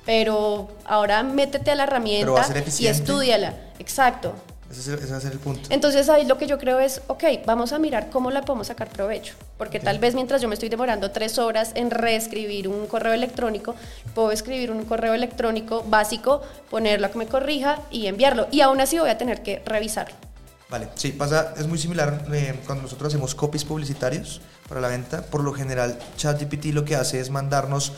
Pero 0.05 0.69
ahora 0.85 1.21
métete 1.21 1.71
a 1.71 1.75
la 1.75 1.83
herramienta 1.83 2.47
y 2.79 2.87
estudiala. 2.87 3.55
Exacto. 3.77 4.33
Ese, 4.71 4.95
va 4.95 5.17
a 5.17 5.21
ser 5.21 5.33
el 5.33 5.39
punto. 5.39 5.69
Entonces 5.69 6.09
ahí 6.09 6.25
lo 6.25 6.37
que 6.37 6.47
yo 6.47 6.57
creo 6.57 6.79
es, 6.79 7.01
ok, 7.07 7.23
vamos 7.45 7.73
a 7.73 7.79
mirar 7.79 8.09
cómo 8.09 8.31
la 8.31 8.41
podemos 8.41 8.67
sacar 8.67 8.89
provecho. 8.89 9.35
Porque 9.57 9.79
tal 9.79 9.99
vez 9.99 10.15
mientras 10.15 10.41
yo 10.41 10.47
me 10.47 10.53
estoy 10.53 10.69
demorando 10.69 11.11
tres 11.11 11.37
horas 11.37 11.71
en 11.75 11.91
reescribir 11.91 12.67
un 12.67 12.87
correo 12.87 13.13
electrónico, 13.13 13.75
puedo 14.15 14.31
escribir 14.31 14.71
un 14.71 14.85
correo 14.85 15.13
electrónico 15.13 15.83
básico, 15.87 16.41
ponerlo 16.69 17.07
a 17.07 17.11
que 17.11 17.17
me 17.17 17.27
corrija 17.27 17.79
y 17.91 18.07
enviarlo. 18.07 18.47
Y 18.51 18.61
aún 18.61 18.79
así 18.81 18.97
voy 18.97 19.09
a 19.09 19.17
tener 19.17 19.43
que 19.43 19.61
revisarlo. 19.65 20.30
Vale, 20.71 20.87
sí, 20.95 21.11
pasa, 21.11 21.53
es 21.57 21.67
muy 21.67 21.77
similar 21.77 22.25
eh, 22.31 22.57
cuando 22.65 22.83
nosotros 22.83 23.09
hacemos 23.09 23.35
copies 23.35 23.65
publicitarios 23.65 24.39
para 24.69 24.79
la 24.79 24.87
venta. 24.87 25.21
Por 25.21 25.43
lo 25.43 25.51
general, 25.51 25.99
ChatGPT 26.15 26.67
lo 26.67 26.85
que 26.85 26.95
hace 26.95 27.19
es 27.19 27.29
mandarnos 27.29 27.91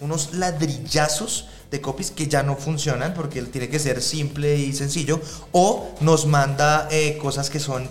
unos 0.00 0.32
ladrillazos 0.32 1.48
de 1.70 1.82
copies 1.82 2.10
que 2.10 2.26
ya 2.26 2.42
no 2.42 2.56
funcionan 2.56 3.12
porque 3.12 3.42
tiene 3.42 3.68
que 3.68 3.78
ser 3.78 4.00
simple 4.00 4.56
y 4.56 4.72
sencillo, 4.72 5.20
o 5.52 5.94
nos 6.00 6.24
manda 6.24 6.88
eh, 6.90 7.18
cosas 7.20 7.50
que 7.50 7.60
son, 7.60 7.84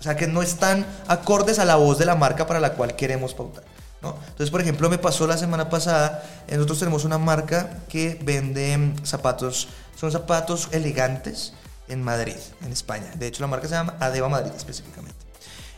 o 0.00 0.02
sea, 0.02 0.16
que 0.16 0.26
no 0.26 0.40
están 0.40 0.86
acordes 1.06 1.58
a 1.58 1.66
la 1.66 1.76
voz 1.76 1.98
de 1.98 2.06
la 2.06 2.14
marca 2.14 2.46
para 2.46 2.60
la 2.60 2.72
cual 2.72 2.96
queremos 2.96 3.34
pautar. 3.34 3.64
¿no? 4.00 4.16
Entonces, 4.22 4.50
por 4.50 4.62
ejemplo, 4.62 4.88
me 4.88 4.96
pasó 4.96 5.26
la 5.26 5.36
semana 5.36 5.68
pasada, 5.68 6.24
eh, 6.48 6.54
nosotros 6.54 6.78
tenemos 6.78 7.04
una 7.04 7.18
marca 7.18 7.82
que 7.90 8.18
vende 8.24 8.78
mm, 8.78 9.04
zapatos, 9.04 9.68
son 9.96 10.10
zapatos 10.10 10.70
elegantes 10.72 11.52
en 11.92 12.02
Madrid, 12.02 12.36
en 12.64 12.72
España. 12.72 13.10
De 13.16 13.26
hecho, 13.26 13.42
la 13.42 13.46
marca 13.46 13.68
se 13.68 13.74
llama 13.74 13.96
Adeva 14.00 14.28
Madrid 14.28 14.52
específicamente. 14.56 15.16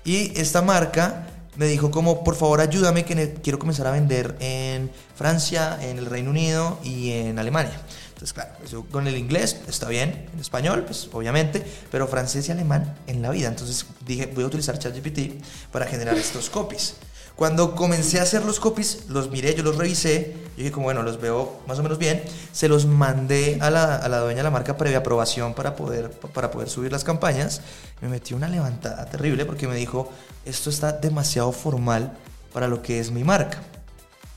Y 0.05 0.39
esta 0.39 0.63
marca 0.63 1.27
me 1.57 1.67
dijo 1.67 1.91
como, 1.91 2.25
por 2.25 2.37
favor, 2.37 2.61
ayúdame 2.61 3.05
que 3.05 3.35
quiero 3.43 3.59
comenzar 3.59 3.87
a 3.87 3.91
vender 3.91 4.37
en 4.41 4.91
Francia, 5.17 5.79
en 5.81 5.99
el 5.99 6.07
Reino 6.07 6.31
Unido 6.31 6.79
y 6.83 7.13
en 7.13 7.39
Alemania. 7.39 7.81
Entonces, 8.09 8.33
claro, 8.33 8.53
eso 8.65 8.85
con 8.91 9.07
el 9.07 9.17
inglés 9.17 9.61
está 9.69 9.89
bien, 9.89 10.29
en 10.33 10.41
español, 10.41 10.85
pues 10.85 11.09
obviamente, 11.13 11.65
pero 11.91 12.07
francés 12.07 12.49
y 12.49 12.53
alemán 12.53 12.97
en 13.07 13.23
la 13.23 13.31
vida. 13.31 13.49
Entonces 13.49 13.87
dije, 14.07 14.27
voy 14.35 14.45
a 14.45 14.47
utilizar 14.47 14.79
ChatGPT 14.79 15.45
para 15.73 15.87
generar 15.87 16.17
estos 16.17 16.49
copies. 16.49 16.95
Cuando 17.37 17.75
comencé 17.75 18.21
a 18.21 18.23
hacer 18.23 18.45
los 18.45 18.61
copies, 18.61 19.07
los 19.09 19.29
miré, 19.29 19.55
yo 19.55 19.65
los 19.65 19.77
revisé, 19.77 20.37
yo 20.57 20.59
dije 20.59 20.71
como 20.71 20.85
bueno, 20.85 21.03
los 21.03 21.21
veo 21.21 21.61
más 21.67 21.79
o 21.81 21.83
menos 21.83 21.99
bien, 21.99 22.23
se 22.53 22.69
los 22.69 22.87
mandé 22.87 23.59
a 23.61 23.71
la, 23.71 23.97
a 23.97 24.09
la 24.09 24.21
dueña 24.21 24.37
de 24.37 24.43
la 24.45 24.51
marca 24.53 24.77
previa 24.77 24.99
aprobación 24.99 25.53
para 25.53 25.75
poder, 25.75 26.11
para 26.11 26.53
poder 26.53 26.69
subir 26.69 26.93
las 26.93 27.03
campañas. 27.03 27.61
Me 28.01 28.09
metí 28.09 28.35
una 28.35 28.49
levantada 28.49 29.07
terrible 29.07 29.47
porque 29.47 29.67
me 29.67 29.75
dijo, 29.75 30.13
esto 30.45 30.71
está 30.71 30.93
demasiado 30.93 31.51
formal 31.51 32.17
para 32.53 32.69
lo 32.69 32.83
que 32.83 33.01
es 33.01 33.11
mi 33.11 33.25
marca. 33.25 33.61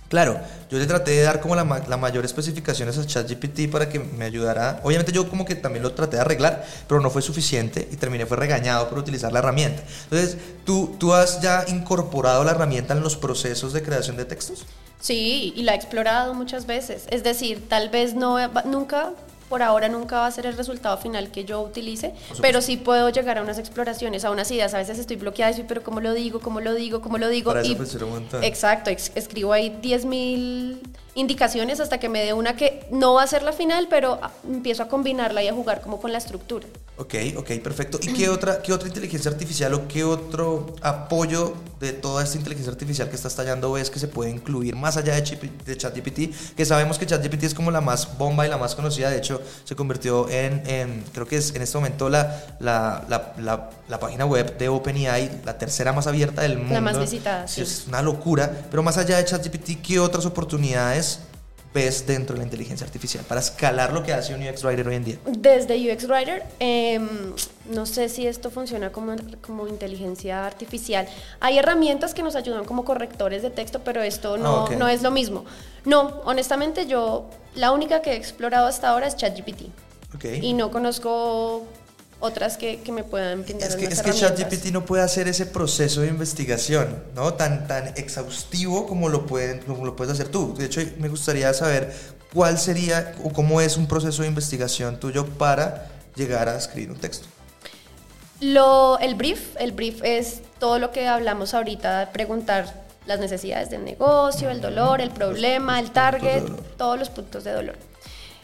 Claro, 0.10 0.40
yo 0.72 0.78
le 0.80 0.86
traté 0.86 1.12
de 1.12 1.24
dar 1.24 1.42
como 1.42 1.56
la, 1.56 1.66
ma- 1.66 1.82
la 1.88 1.98
mayor 1.98 2.24
especificaciones 2.24 2.98
a 2.98 3.06
ChatGPT 3.06 3.70
para 3.70 3.90
que 3.90 4.00
me 4.00 4.24
ayudara. 4.26 4.80
Obviamente 4.84 5.12
yo 5.12 5.30
como 5.30 5.44
que 5.44 5.56
también 5.56 5.84
lo 5.84 5.92
traté 5.94 6.16
de 6.16 6.22
arreglar, 6.22 6.66
pero 6.88 7.02
no 7.02 7.10
fue 7.10 7.22
suficiente 7.22 7.88
y 7.92 7.98
terminé 7.98 8.26
fue 8.26 8.38
regañado 8.38 8.88
por 8.90 9.00
utilizar 9.00 9.34
la 9.34 9.40
herramienta. 9.40 9.84
Entonces, 10.06 10.38
¿tú, 10.66 10.96
¿tú 10.98 11.14
has 11.14 11.42
ya 11.42 11.66
incorporado 11.68 12.44
la 12.46 12.52
herramienta 12.52 12.94
en 12.94 13.02
los 13.02 13.18
procesos 13.18 13.74
de 13.74 13.84
creación 13.84 14.16
de 14.16 14.24
textos? 14.26 14.66
Sí, 15.00 15.54
y 15.56 15.64
la 15.64 15.74
he 15.74 15.76
explorado 15.76 16.34
muchas 16.34 16.66
veces. 16.66 17.04
Es 17.12 17.24
decir, 17.24 17.68
tal 17.68 17.90
vez 17.90 18.14
no 18.16 18.38
nunca, 18.66 19.12
por 19.50 19.64
ahora 19.64 19.88
nunca 19.90 20.18
va 20.20 20.28
a 20.28 20.32
ser 20.32 20.46
el 20.46 20.58
resultado 20.58 20.98
final 20.98 21.32
que 21.32 21.46
yo 21.46 21.62
utilice, 21.62 22.14
pero 22.42 22.62
sí 22.62 22.78
puedo 22.78 23.10
llegar 23.10 23.38
a 23.38 23.42
unas 23.42 23.58
exploraciones, 23.60 24.26
a 24.26 24.32
unas 24.32 24.50
ideas. 24.52 24.74
A 24.74 24.78
veces 24.78 25.00
estoy 25.00 25.16
bloqueada 25.16 25.52
y 25.52 25.56
soy, 25.56 25.64
pero 25.68 25.84
¿cómo 25.84 26.02
lo 26.02 26.14
digo? 26.14 26.40
¿Cómo 26.40 26.60
lo 26.60 26.74
digo? 26.74 27.02
¿Cómo 27.02 27.18
lo 27.18 27.30
digo? 27.30 27.52
Para 27.52 27.62
eso 27.62 27.72
y, 27.72 27.76
pues. 27.76 27.90
Exacto, 28.44 28.90
ex- 28.90 29.12
escribo 29.16 29.54
ahí 29.54 29.70
10.000 29.82 30.80
indicaciones 31.16 31.80
hasta 31.80 32.00
que 32.00 32.10
me 32.10 32.24
dé 32.24 32.34
una 32.34 32.56
que 32.56 32.86
no 32.92 33.14
va 33.16 33.24
a 33.24 33.28
ser 33.28 33.44
la 33.44 33.52
final, 33.54 33.88
pero 33.90 34.20
empiezo 34.48 34.84
a 34.84 34.88
combinarla 34.88 35.42
y 35.44 35.48
a 35.48 35.54
jugar 35.54 35.82
como 35.82 36.00
con 36.00 36.12
la 36.12 36.18
estructura. 36.18 36.68
Ok, 37.00 37.14
ok, 37.38 37.52
perfecto. 37.62 38.00
¿Y 38.02 38.12
qué 38.14 38.28
otra, 38.28 38.60
qué 38.64 38.74
otra 38.74 38.88
inteligencia 38.88 39.30
artificial 39.30 39.72
o 39.76 39.88
qué 39.88 40.04
otro 40.04 40.76
apoyo 40.82 41.54
de 41.80 41.94
toda 41.94 42.24
esta 42.24 42.38
inteligencia 42.40 42.72
artificial 42.72 43.08
que 43.08 43.16
está 43.16 43.28
estallando 43.28 43.72
ves 43.74 43.92
que 43.92 44.00
se 44.00 44.08
puede 44.08 44.32
incluir 44.32 44.76
más 44.76 44.98
allá 44.98 45.14
de, 45.14 45.52
de 45.64 45.78
ChatGPT? 45.78 46.56
Que 46.56 46.66
sabemos 46.66 46.98
que 46.98 47.06
ChatGPT 47.06 47.44
es 47.44 47.54
como 47.54 47.70
la 47.70 47.82
más 47.82 48.18
bomba 48.18 48.48
y 48.48 48.50
la 48.50 48.58
más 48.58 48.74
conocida. 48.74 49.12
De 49.12 49.18
hecho, 49.18 49.40
se 49.64 49.76
convirtió 49.76 50.28
en, 50.28 50.64
en- 50.66 51.04
creo 51.14 51.28
que 51.28 51.38
es 51.38 51.54
en 51.54 51.62
este 51.62 51.78
momento 51.78 52.10
la, 52.10 52.58
la, 52.60 53.06
la, 53.08 53.34
la- 53.38 53.70
la 53.88 54.00
página 54.00 54.26
web 54.26 54.58
de 54.58 54.68
OpenAI, 54.68 55.42
la 55.46 55.56
tercera 55.58 55.94
más 55.94 56.08
abierta 56.08 56.42
del 56.42 56.58
mundo. 56.58 56.82
más 56.82 57.00
visitada, 57.00 57.48
sí. 57.48 57.62
Es 57.62 57.86
una 57.88 58.02
locura. 58.02 58.52
Pero 58.72 58.82
más 58.82 58.98
allá 58.98 59.18
de 59.18 59.26
ChatGPT, 59.26 59.82
¿qué 59.84 60.00
otras 60.00 60.26
oportunidades 60.26 61.20
ves 61.78 62.08
dentro 62.08 62.34
de 62.34 62.40
la 62.40 62.46
inteligencia 62.46 62.86
artificial 62.86 63.24
para 63.28 63.40
escalar 63.40 63.94
lo 63.94 64.02
que 64.02 64.12
hace 64.12 64.34
un 64.34 64.42
UX 64.42 64.64
Writer 64.64 64.88
hoy 64.88 64.96
en 64.96 65.04
día? 65.04 65.18
Desde 65.28 65.76
UX 65.76 66.08
Writer, 66.08 66.44
em, 66.60 67.08
no 67.70 67.86
sé 67.86 68.10
si 68.10 68.26
esto 68.26 68.50
funciona 68.50 68.92
como, 68.92 69.16
como 69.46 69.68
inteligencia 69.68 70.46
artificial. 70.46 71.08
Hay 71.40 71.58
herramientas 71.60 72.14
que 72.16 72.24
nos 72.24 72.36
ayudan 72.36 72.66
como 72.66 72.84
correctores 72.84 73.42
de 73.44 73.52
texto, 73.52 73.82
pero 73.84 74.02
esto 74.02 74.38
no, 74.38 74.66
Ah, 74.66 74.76
no 74.76 74.88
es 74.88 75.04
lo 75.04 75.12
mismo. 75.12 75.46
No, 75.86 76.22
honestamente 76.26 76.88
yo, 76.88 77.30
la 77.54 77.72
única 77.72 78.02
que 78.02 78.14
he 78.14 78.16
explorado 78.16 78.66
hasta 78.66 78.90
ahora 78.90 79.06
es 79.08 79.16
ChatGPT. 79.16 79.62
Y 80.42 80.54
no 80.54 80.72
conozco 80.72 81.64
otras 82.20 82.58
que, 82.58 82.82
que 82.82 82.92
me 82.92 83.04
puedan 83.04 83.44
brindar 83.44 83.70
Es 83.70 83.76
que, 83.76 83.86
es 83.86 84.02
que. 84.02 84.12
ChatGPT 84.12 84.72
no 84.72 84.86
puede 84.86 85.04
hacer 85.04 85.28
ese 85.28 85.46
proceso 85.46 86.02
de 86.02 86.08
investigación, 86.08 87.04
¿no? 87.16 87.34
Tan, 87.36 87.68
tan 87.68 87.90
exhaustivo 87.90 88.88
como 88.88 89.10
lo, 89.10 89.26
pueden, 89.26 89.60
como 89.60 89.86
lo 89.86 89.96
puedes 89.96 90.14
hacer 90.14 90.30
tú. 90.30 90.56
De 90.56 90.66
hecho, 90.66 90.82
me 90.98 91.10
gustaría 91.10 91.54
saber 91.54 91.94
cuál 92.34 92.58
sería 92.58 93.16
o 93.24 93.32
cómo 93.32 93.62
es 93.62 93.78
un 93.78 93.88
proceso 93.88 94.24
de 94.24 94.28
investigación 94.28 95.00
tuyo 95.00 95.26
para 95.26 95.90
llegar 96.16 96.50
a 96.50 96.58
escribir 96.58 96.92
un 96.92 96.98
texto. 96.98 97.28
Lo, 98.40 99.00
el 99.00 99.16
brief, 99.16 99.56
el 99.60 99.72
brief 99.72 100.04
es 100.04 100.42
todo 100.60 100.80
lo 100.80 100.92
que 100.92 101.08
hablamos 101.08 101.54
ahorita, 101.54 102.12
preguntar 102.14 102.86
las 103.08 103.20
necesidades 103.20 103.70
del 103.70 103.84
negocio, 103.84 104.50
el 104.50 104.62
dolor, 104.62 105.02
el 105.02 105.12
problema, 105.12 105.80
el 105.80 105.92
target, 105.92 106.44
todos 106.78 107.00
los 107.00 107.10
puntos 107.10 107.44
de 107.44 107.52
dolor. 107.54 107.78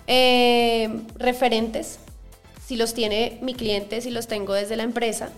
Eh, 0.07 1.01
referentes, 1.17 1.99
si 2.65 2.75
los 2.75 2.93
tiene 2.93 3.37
mi 3.41 3.53
cliente, 3.53 4.01
si 4.01 4.09
los 4.11 4.27
tengo 4.27 4.53
desde 4.53 4.75
la 4.75 4.83
empresa. 4.83 5.29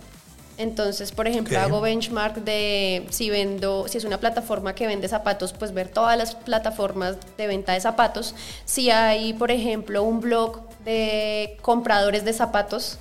Entonces, 0.58 1.12
por 1.12 1.28
ejemplo, 1.28 1.60
hago 1.60 1.82
benchmark 1.82 2.36
de 2.38 3.06
si 3.10 3.30
vendo, 3.30 3.88
si 3.90 3.98
es 3.98 4.06
una 4.06 4.20
plataforma 4.20 4.74
que 4.74 4.88
vende 4.88 5.10
zapatos, 5.10 5.52
pues 5.52 5.74
ver 5.74 5.90
todas 5.90 6.18
las 6.18 6.34
plataformas 6.36 7.18
de 7.38 7.48
venta 7.48 7.74
de 7.74 7.82
zapatos. 7.82 8.36
Si 8.64 8.90
hay, 8.90 9.34
por 9.34 9.52
ejemplo, 9.52 10.04
un 10.04 10.22
blog 10.22 10.62
de 10.86 11.58
compradores 11.62 12.24
de 12.24 12.32
zapatos, 12.32 13.00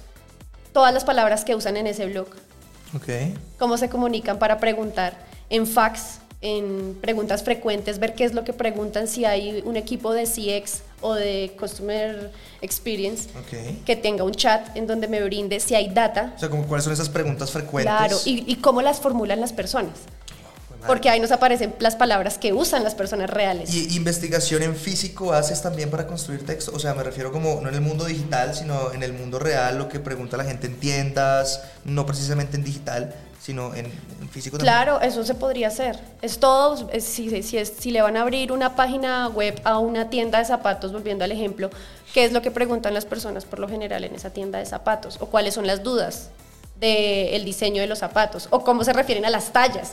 todas 0.72 0.92
las 0.92 1.04
palabras 1.04 1.44
que 1.44 1.54
usan 1.54 1.76
en 1.76 1.86
ese 1.86 2.06
blog, 2.06 2.26
Ok. 2.96 3.08
cómo 3.56 3.76
se 3.76 3.88
comunican 3.88 4.40
para 4.40 4.58
preguntar 4.58 5.16
en 5.48 5.68
fax, 5.68 6.18
en 6.44 6.98
preguntas 7.00 7.42
frecuentes, 7.42 7.98
ver 7.98 8.14
qué 8.14 8.24
es 8.24 8.34
lo 8.34 8.44
que 8.44 8.52
preguntan, 8.52 9.08
si 9.08 9.24
hay 9.24 9.62
un 9.64 9.76
equipo 9.78 10.12
de 10.12 10.24
CX 10.24 10.82
o 11.00 11.14
de 11.14 11.56
Customer 11.58 12.30
Experience 12.60 13.30
Ok. 13.38 13.84
que 13.86 13.96
tenga 13.96 14.24
un 14.24 14.32
chat 14.32 14.76
en 14.76 14.86
donde 14.86 15.08
me 15.08 15.22
brinde 15.22 15.58
si 15.58 15.74
hay 15.74 15.88
data, 15.88 16.34
O 16.36 16.38
sea, 16.38 16.50
como 16.50 16.66
cuáles 16.66 16.84
son 16.84 16.92
esas 16.92 17.08
preguntas 17.08 17.50
frecuentes. 17.50 17.90
claro, 17.96 18.18
y, 18.26 18.44
y 18.46 18.56
cómo 18.56 18.82
las 18.82 19.00
formulan 19.00 19.40
las 19.40 19.54
personas. 19.54 19.94
Porque 20.86 21.08
ahí 21.08 21.18
nos 21.18 21.30
aparecen 21.30 21.74
las 21.78 21.96
palabras 21.96 22.36
que 22.36 22.52
usan 22.52 22.84
las 22.84 22.94
personas 22.94 23.30
reales. 23.30 23.72
¿Y 23.72 23.96
investigación 23.96 24.62
en 24.62 24.76
físico 24.76 25.32
haces 25.32 25.62
también 25.62 25.88
para 25.88 26.06
construir 26.06 26.44
texto? 26.44 26.72
O 26.74 26.78
sea, 26.78 26.92
me 26.92 27.02
refiero 27.02 27.32
como 27.32 27.58
no 27.62 27.70
en 27.70 27.74
el 27.74 27.80
mundo 27.80 28.04
digital, 28.04 28.54
sino 28.54 28.92
en 28.92 29.02
el 29.02 29.14
mundo 29.14 29.38
real, 29.38 29.78
lo 29.78 29.88
que 29.88 29.98
pregunta 29.98 30.36
la 30.36 30.44
gente 30.44 30.66
en 30.66 30.76
tiendas, 30.78 31.62
no 31.86 32.04
precisamente 32.04 32.58
en 32.58 32.64
digital, 32.64 33.14
sino 33.44 33.74
en, 33.74 33.84
en 33.84 34.28
físico 34.30 34.56
también. 34.56 34.74
Claro, 34.74 35.00
eso 35.02 35.22
se 35.22 35.34
podría 35.34 35.68
hacer. 35.68 35.98
Es 36.22 36.38
todo, 36.38 36.88
es- 36.90 37.04
si, 37.04 37.42
si, 37.42 37.58
es- 37.58 37.74
si 37.78 37.90
le 37.90 38.00
van 38.00 38.16
a 38.16 38.22
abrir 38.22 38.52
una 38.52 38.74
página 38.74 39.28
web 39.28 39.60
a 39.64 39.78
una 39.78 40.08
tienda 40.08 40.38
de 40.38 40.46
zapatos, 40.46 40.92
volviendo 40.92 41.24
al 41.24 41.32
ejemplo, 41.32 41.68
¿qué 42.14 42.24
es 42.24 42.32
lo 42.32 42.40
que 42.40 42.50
preguntan 42.50 42.94
las 42.94 43.04
personas 43.04 43.44
por 43.44 43.58
lo 43.58 43.68
general 43.68 44.02
en 44.04 44.14
esa 44.14 44.30
tienda 44.30 44.58
de 44.60 44.64
zapatos? 44.64 45.18
¿O 45.20 45.26
cuáles 45.26 45.52
son 45.52 45.66
las 45.66 45.82
dudas 45.82 46.30
del 46.80 47.44
diseño 47.44 47.82
de 47.82 47.86
los 47.86 47.98
zapatos? 47.98 48.48
¿O 48.50 48.64
cómo 48.64 48.82
se 48.82 48.94
refieren 48.94 49.26
a 49.26 49.30
las 49.30 49.52
tallas? 49.52 49.92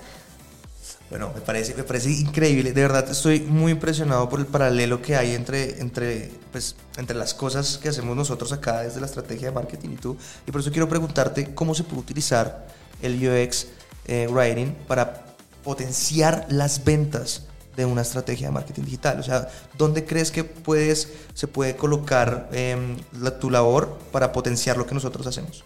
Bueno, 1.09 1.29
me 1.35 1.41
parece, 1.41 1.75
me 1.75 1.83
parece 1.83 2.09
increíble. 2.09 2.71
De 2.71 2.81
verdad, 2.81 3.09
estoy 3.09 3.41
muy 3.41 3.73
impresionado 3.73 4.29
por 4.29 4.39
el 4.39 4.45
paralelo 4.45 5.01
que 5.01 5.17
hay 5.17 5.35
entre, 5.35 5.81
entre, 5.81 6.31
pues, 6.53 6.77
entre 6.95 7.17
las 7.17 7.33
cosas 7.33 7.77
que 7.77 7.89
hacemos 7.89 8.15
nosotros 8.15 8.53
acá 8.53 8.83
desde 8.83 9.01
la 9.01 9.07
estrategia 9.07 9.49
de 9.49 9.53
marketing 9.53 9.89
y 9.89 9.95
tú. 9.97 10.15
Y 10.47 10.51
por 10.53 10.61
eso 10.61 10.71
quiero 10.71 10.87
preguntarte 10.87 11.53
cómo 11.53 11.75
se 11.75 11.83
puede 11.83 11.99
utilizar 11.99 12.65
el 13.01 13.15
UX 13.27 13.67
eh, 14.05 14.27
Writing 14.29 14.73
para 14.87 15.25
potenciar 15.63 16.45
las 16.49 16.83
ventas 16.83 17.43
de 17.75 17.85
una 17.85 18.01
estrategia 18.01 18.47
de 18.47 18.51
marketing 18.53 18.83
digital. 18.83 19.19
O 19.19 19.23
sea, 19.23 19.47
¿dónde 19.77 20.03
crees 20.05 20.31
que 20.31 20.43
puedes, 20.43 21.13
se 21.33 21.47
puede 21.47 21.75
colocar 21.75 22.49
em, 22.51 22.97
la- 23.19 23.39
tu 23.39 23.49
labor 23.49 23.97
para 24.11 24.31
potenciar 24.33 24.75
lo 24.77 24.85
que 24.85 24.93
nosotros 24.93 25.25
hacemos? 25.27 25.63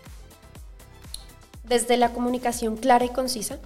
Desde 1.64 1.98
la 1.98 2.10
comunicación 2.14 2.78
clara 2.78 3.06
y 3.06 3.10
concisa 3.10 3.58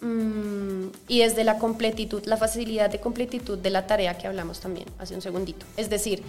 mm, 0.00 0.86
y 1.08 1.18
desde 1.20 1.44
la 1.44 1.58
completitud, 1.58 2.22
la 2.24 2.38
facilidad 2.38 2.88
de 2.88 3.00
completitud 3.00 3.58
de 3.58 3.68
la 3.70 3.86
tarea 3.86 4.16
que 4.16 4.26
hablamos 4.26 4.60
también 4.60 4.86
hace 4.98 5.14
un 5.14 5.20
segundito. 5.20 5.66
Es 5.76 5.90
decir, 5.90 6.22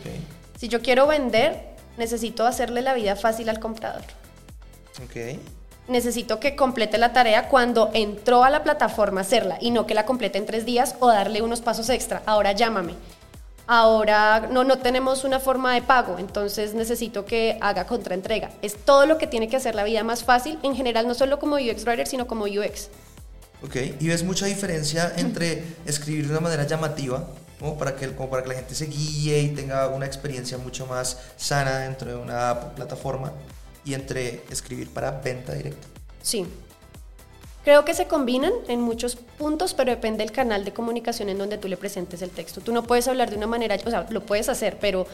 si 0.60 0.68
yo 0.68 0.82
quiero 0.82 1.08
vender, 1.08 1.74
necesito 1.98 2.46
hacerle 2.46 2.82
la 2.82 2.94
vida 2.96 3.16
fácil 3.16 3.48
al 3.48 3.60
comprador. 3.62 4.02
Ok. 5.06 5.40
Necesito 5.88 6.40
que 6.40 6.56
complete 6.56 6.98
la 6.98 7.14
tarea 7.14 7.50
cuando 7.50 7.92
entró 7.94 8.44
a 8.44 8.50
la 8.50 8.64
plataforma 8.64 9.22
hacerla 9.22 9.58
y 9.60 9.72
no 9.72 9.86
que 9.86 9.94
la 9.94 10.06
complete 10.06 10.38
en 10.38 10.46
tres 10.46 10.66
días 10.66 10.96
o 11.00 11.08
darle 11.08 11.42
unos 11.42 11.62
pasos 11.62 11.90
extra. 11.90 12.22
Ahora 12.26 12.54
llámame. 12.54 12.96
ahora 13.66 14.50
no, 14.52 14.64
no 14.64 14.80
tenemos 14.80 15.24
una 15.24 15.40
forma 15.40 15.74
de 15.74 15.82
pago, 15.82 16.20
entonces 16.20 16.74
necesito 16.74 17.26
que 17.26 17.58
haga 17.62 17.86
contraentrega. 17.86 18.52
Es 18.62 18.76
todo 18.76 19.06
lo 19.06 19.18
que 19.18 19.28
tiene 19.28 19.48
que 19.48 19.56
hacer 19.56 19.76
la 19.76 19.84
vida 19.84 20.04
más 20.04 20.24
fácil, 20.24 20.60
en 20.64 20.76
general, 20.76 21.08
no 21.08 21.14
solo 21.14 21.40
como 21.40 21.56
UX 21.56 21.86
Writer, 21.86 22.08
sino 22.08 22.28
como 22.28 22.46
UX. 22.46 22.90
Ok, 23.64 23.78
y 24.00 24.08
ves 24.10 24.24
mucha 24.24 24.46
diferencia 24.46 25.14
entre 25.16 25.64
escribir 25.86 26.26
de 26.26 26.32
una 26.32 26.42
manera 26.42 26.68
llamativa, 26.68 27.26
como 27.58 27.78
para, 27.78 27.96
que, 27.96 28.14
como 28.14 28.30
para 28.30 28.44
que 28.44 28.50
la 28.50 28.56
gente 28.56 28.76
se 28.76 28.88
guíe 28.88 29.40
y 29.40 29.50
tenga 29.50 29.88
una 29.88 30.06
experiencia 30.06 30.58
mucho 30.58 30.86
más 30.86 31.18
sana 31.38 31.80
dentro 31.80 32.10
de 32.10 32.18
una 32.18 32.76
plataforma, 32.76 33.32
y 33.86 33.94
entre 33.94 34.44
escribir 34.50 34.90
para 34.90 35.12
venta 35.12 35.54
directa. 35.54 35.88
Sí. 36.22 36.46
Creo 37.64 37.86
que 37.86 37.94
se 37.94 38.08
combinan 38.08 38.52
en 38.68 38.82
muchos 38.82 39.16
puntos, 39.16 39.74
pero 39.74 39.92
depende 39.92 40.24
del 40.24 40.34
canal 40.34 40.66
de 40.66 40.74
comunicación 40.74 41.30
en 41.30 41.38
donde 41.38 41.58
tú 41.58 41.70
le 41.70 41.78
presentes 41.78 42.22
el 42.22 42.30
texto. 42.30 42.60
Tú 42.60 42.74
no 42.74 42.84
puedes 42.84 43.08
hablar 43.08 43.30
de 43.30 43.38
una 43.38 43.48
manera, 43.48 43.78
o 43.86 43.90
sea, 43.90 44.06
lo 44.10 44.22
puedes 44.26 44.50
hacer, 44.50 44.78
pero 44.82 45.08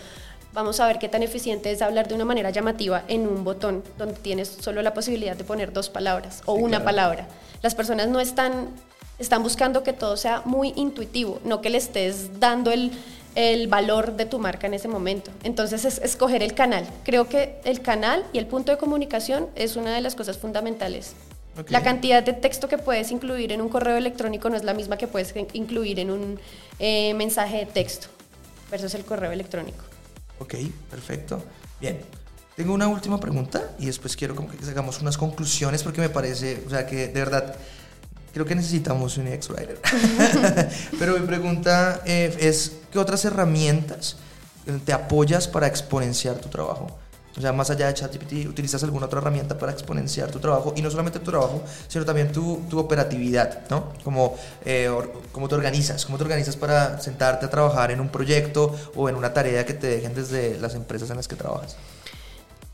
vamos 0.52 0.80
a 0.80 0.88
ver 0.88 0.98
qué 0.98 1.08
tan 1.08 1.22
eficiente 1.22 1.70
es 1.72 1.84
hablar 1.84 2.08
de 2.08 2.16
una 2.16 2.26
manera 2.26 2.50
llamativa 2.50 3.04
en 3.08 3.28
un 3.28 3.44
botón 3.44 3.84
donde 4.00 4.16
tienes 4.16 4.48
solo 4.48 4.82
la 4.82 4.96
posibilidad 4.96 5.36
de 5.36 5.44
poner 5.44 5.72
dos 5.72 5.90
palabras 5.90 6.42
o 6.46 6.56
Sí, 6.56 6.62
una 6.64 6.78
claro. 6.78 6.86
palabra. 6.86 7.28
Las 7.62 7.76
personas 7.76 8.08
no 8.08 8.20
están, 8.20 8.70
están 9.20 9.44
buscando 9.44 9.84
que 9.84 9.94
todo 9.94 10.18
sea 10.18 10.42
muy 10.46 10.74
intuitivo, 10.76 11.40
no 11.44 11.62
que 11.62 11.70
le 11.70 11.78
estés 11.78 12.40
dando 12.40 12.72
el, 12.72 12.92
el 13.36 13.68
valor 13.68 14.16
de 14.16 14.26
tu 14.26 14.40
marca 14.40 14.68
en 14.68 14.74
ese 14.74 14.88
momento. 14.88 15.32
Entonces 15.44 15.86
es 15.86 16.00
escoger 16.00 16.44
el 16.44 16.54
canal. 16.54 16.88
Creo 17.04 17.28
que 17.30 17.60
el 17.64 17.82
canal 17.82 18.26
y 18.34 18.38
el 18.38 18.48
punto 18.48 18.72
de 18.72 18.78
comunicación 18.78 19.48
es 19.56 19.76
una 19.76 19.94
de 19.94 20.02
las 20.02 20.16
cosas 20.16 20.38
fundamentales. 20.38 21.14
Ok. 21.58 21.72
La 21.72 21.84
cantidad 21.84 22.24
de 22.24 22.34
texto 22.34 22.68
que 22.68 22.78
puedes 22.78 23.12
incluir 23.12 23.52
en 23.52 23.62
un 23.62 23.70
correo 23.70 23.98
electrónico 23.98 24.50
no 24.50 24.56
es 24.56 24.64
la 24.64 24.74
misma 24.74 24.98
que 24.98 25.08
puedes 25.08 25.34
incluir 25.54 26.00
en 26.00 26.12
un 26.12 26.40
eh, 26.80 27.14
mensaje 27.14 27.58
de 27.58 27.66
texto 27.66 28.08
versus 28.72 28.94
el 28.96 29.04
correo 29.04 29.32
electrónico. 29.32 29.84
Ok, 30.40 30.56
perfecto. 30.90 31.44
Bien. 31.80 32.00
Tengo 32.56 32.74
una 32.74 32.90
última 32.90 33.20
pregunta 33.22 33.72
y 33.80 33.86
después 33.86 34.18
quiero 34.18 34.36
como 34.36 34.50
que 34.50 34.58
hagamos 34.66 35.02
unas 35.02 35.18
conclusiones 35.18 35.82
porque 35.82 36.02
me 36.02 36.10
parece, 36.10 36.62
o 36.68 36.70
sea, 36.70 36.86
que 36.86 37.08
de 37.08 37.20
verdad 37.20 37.56
creo 38.34 38.46
que 38.46 38.56
necesitamos 38.56 39.18
un 39.18 39.28
UX 39.28 39.50
Writer. 39.50 39.80
Pero 41.00 41.18
mi 41.18 41.26
pregunta 41.26 42.02
eh, 42.06 42.36
es, 42.40 42.79
¿qué 42.92 43.00
otras 43.00 43.26
herramientas 43.26 44.18
eh, 44.66 44.80
te 44.84 44.94
apoyas 44.94 45.48
para 45.48 45.68
exponenciar 45.68 46.36
tu 46.38 46.50
trabajo? 46.50 46.88
O 47.38 47.42
sea, 47.42 47.54
más 47.54 47.70
allá 47.70 47.88
de 47.88 47.94
ChatGPT, 47.94 48.48
¿utilizas 48.50 48.84
alguna 48.84 49.06
otra 49.06 49.20
herramienta 49.22 49.58
para 49.58 49.72
exponenciar 49.72 50.30
tu 50.30 50.40
trabajo? 50.40 50.74
Y 50.76 50.82
no 50.82 50.90
solamente 50.92 51.20
tu 51.20 51.30
trabajo, 51.32 51.62
sino 51.88 52.04
también 52.04 52.32
tu, 52.34 52.62
tu 52.70 52.78
operatividad, 52.80 53.70
¿no? 53.70 53.94
Como, 54.04 54.36
eh, 54.66 54.90
or- 54.90 55.14
cómo 55.32 55.48
te 55.48 55.56
organizas, 55.56 56.06
cómo 56.06 56.18
te 56.18 56.24
organizas 56.24 56.58
para 56.58 57.00
sentarte 57.00 57.46
a 57.46 57.50
trabajar 57.50 57.92
en 57.92 58.02
un 58.02 58.10
proyecto 58.10 58.76
o 58.96 59.08
en 59.08 59.16
una 59.16 59.32
tarea 59.34 59.66
que 59.66 59.74
te 59.74 59.88
dejen 59.88 60.14
desde 60.16 60.60
las 60.60 60.76
empresas 60.76 61.10
en 61.12 61.18
las 61.18 61.28
que 61.30 61.36
trabajas. 61.38 61.78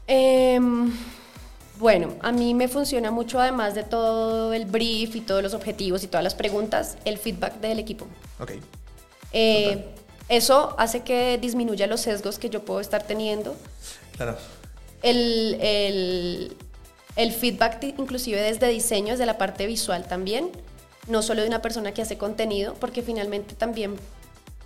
Em, 0.08 0.92
bueno, 1.80 2.14
a 2.22 2.32
mí 2.32 2.54
me 2.54 2.68
funciona 2.68 3.12
mucho, 3.12 3.40
además 3.40 3.76
de 3.76 3.84
todo 3.84 4.54
el 4.54 4.66
brief 4.66 5.16
y 5.16 5.22
todos 5.22 5.44
los 5.44 5.54
objetivos 5.54 6.04
y 6.04 6.08
todas 6.08 6.24
las 6.24 6.34
preguntas, 6.34 6.98
el 7.06 7.18
feedback 7.18 7.60
del 7.60 7.78
equipo. 7.80 8.08
Ok. 8.40 8.52
Eh, 9.34 9.86
eso 10.30 10.76
hace 10.78 11.02
que 11.02 11.38
disminuya 11.38 11.88
los 11.88 12.02
sesgos 12.02 12.40
que 12.40 12.50
yo 12.50 12.64
puedo 12.66 12.80
estar 12.80 13.04
teniendo. 13.04 13.56
Claro. 14.16 14.38
El, 15.04 15.58
el- 15.62 16.58
el 17.16 17.32
feedback 17.32 17.82
inclusive 17.98 18.42
desde 18.42 18.68
diseño, 18.68 19.12
desde 19.14 19.26
la 19.26 19.38
parte 19.38 19.66
visual 19.68 20.06
también, 20.08 20.50
no 21.08 21.22
solo 21.22 21.42
de 21.44 21.48
una 21.48 21.62
persona 21.62 21.94
que 21.94 22.02
hace 22.02 22.18
contenido, 22.18 22.74
porque 22.74 23.02
finalmente 23.04 23.56
también 23.56 23.96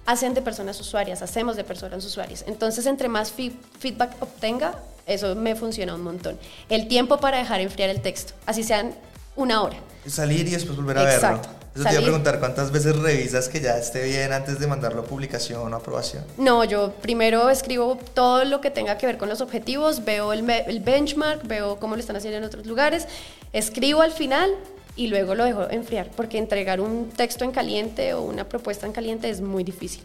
hacen 0.07 0.33
de 0.33 0.41
personas 0.41 0.79
usuarias, 0.79 1.21
hacemos 1.21 1.55
de 1.57 1.63
personas 1.63 2.03
usuarias. 2.05 2.43
Entonces, 2.47 2.87
entre 2.87 3.07
más 3.07 3.31
feedback 3.31 4.15
obtenga, 4.19 4.79
eso 5.05 5.35
me 5.35 5.55
funciona 5.55 5.93
un 5.93 6.01
montón. 6.01 6.39
El 6.69 6.87
tiempo 6.87 7.17
para 7.19 7.37
dejar 7.37 7.61
enfriar 7.61 7.89
el 7.91 8.01
texto, 8.01 8.33
así 8.47 8.63
sean 8.63 8.95
una 9.35 9.61
hora. 9.61 9.77
Salir 10.07 10.47
y 10.47 10.51
después 10.51 10.75
volver 10.75 10.97
a 10.97 11.13
Exacto. 11.13 11.49
verlo. 11.49 11.58
Eso 11.79 11.87
te 11.87 11.93
iba 11.93 12.01
a 12.01 12.03
preguntar, 12.03 12.39
¿cuántas 12.39 12.71
veces 12.71 12.93
revisas 12.97 13.47
que 13.47 13.61
ya 13.61 13.77
esté 13.77 14.03
bien 14.03 14.33
antes 14.33 14.59
de 14.59 14.67
mandarlo 14.67 15.01
a 15.01 15.05
publicación 15.05 15.73
o 15.73 15.77
aprobación? 15.77 16.25
No, 16.37 16.65
yo 16.65 16.91
primero 17.01 17.49
escribo 17.49 17.97
todo 18.13 18.43
lo 18.43 18.59
que 18.59 18.69
tenga 18.69 18.97
que 18.97 19.05
ver 19.05 19.17
con 19.17 19.29
los 19.29 19.39
objetivos, 19.39 20.03
veo 20.03 20.33
el, 20.33 20.49
el 20.49 20.81
benchmark, 20.81 21.47
veo 21.47 21.79
cómo 21.79 21.95
lo 21.95 22.01
están 22.01 22.17
haciendo 22.17 22.37
en 22.37 22.43
otros 22.43 22.65
lugares, 22.65 23.07
escribo 23.53 24.01
al 24.01 24.11
final 24.11 24.51
y 24.97 25.07
luego 25.07 25.35
lo 25.35 25.45
dejo 25.45 25.69
enfriar, 25.69 26.09
porque 26.17 26.37
entregar 26.37 26.81
un 26.81 27.09
texto 27.11 27.45
en 27.45 27.51
caliente 27.51 28.13
o 28.13 28.23
una 28.23 28.43
propuesta 28.43 28.85
en 28.85 28.91
caliente 28.91 29.29
es 29.29 29.39
muy 29.39 29.63
difícil. 29.63 30.03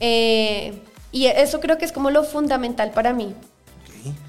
Eh, 0.00 0.80
y 1.12 1.26
eso 1.26 1.60
creo 1.60 1.78
que 1.78 1.84
es 1.84 1.92
como 1.92 2.10
lo 2.10 2.24
fundamental 2.24 2.90
para 2.90 3.12
mí, 3.12 3.36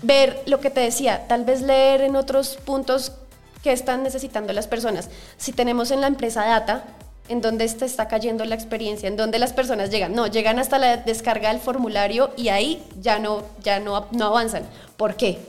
ver 0.04 0.44
lo 0.46 0.60
que 0.60 0.70
te 0.70 0.82
decía, 0.82 1.26
tal 1.28 1.46
vez 1.46 1.62
leer 1.62 2.02
en 2.02 2.16
otros 2.16 2.60
puntos 2.64 3.14
que 3.64 3.72
están 3.72 4.04
necesitando 4.04 4.54
las 4.54 4.68
personas. 4.68 5.10
Si 5.38 5.52
tenemos 5.52 5.92
en 5.92 6.02
la 6.02 6.08
empresa 6.08 6.46
data, 6.46 6.86
en 7.28 7.42
donde 7.42 7.68
te 7.70 7.86
está 7.86 8.08
cayendo 8.08 8.44
la 8.46 8.56
experiencia, 8.56 9.08
en 9.08 9.16
donde 9.16 9.38
las 9.38 9.54
personas 9.54 9.92
llegan, 9.92 10.14
no, 10.16 10.28
llegan 10.28 10.58
hasta 10.60 10.80
la 10.80 10.98
descarga 10.98 11.50
del 11.50 11.62
formulario 11.62 12.32
y 12.36 12.50
ahí 12.50 12.84
ya 13.00 13.20
no, 13.20 13.44
ya 13.64 13.80
no, 13.80 14.08
no 14.12 14.26
avanzan. 14.26 14.64
¿Por 14.98 15.16
qué? 15.16 15.40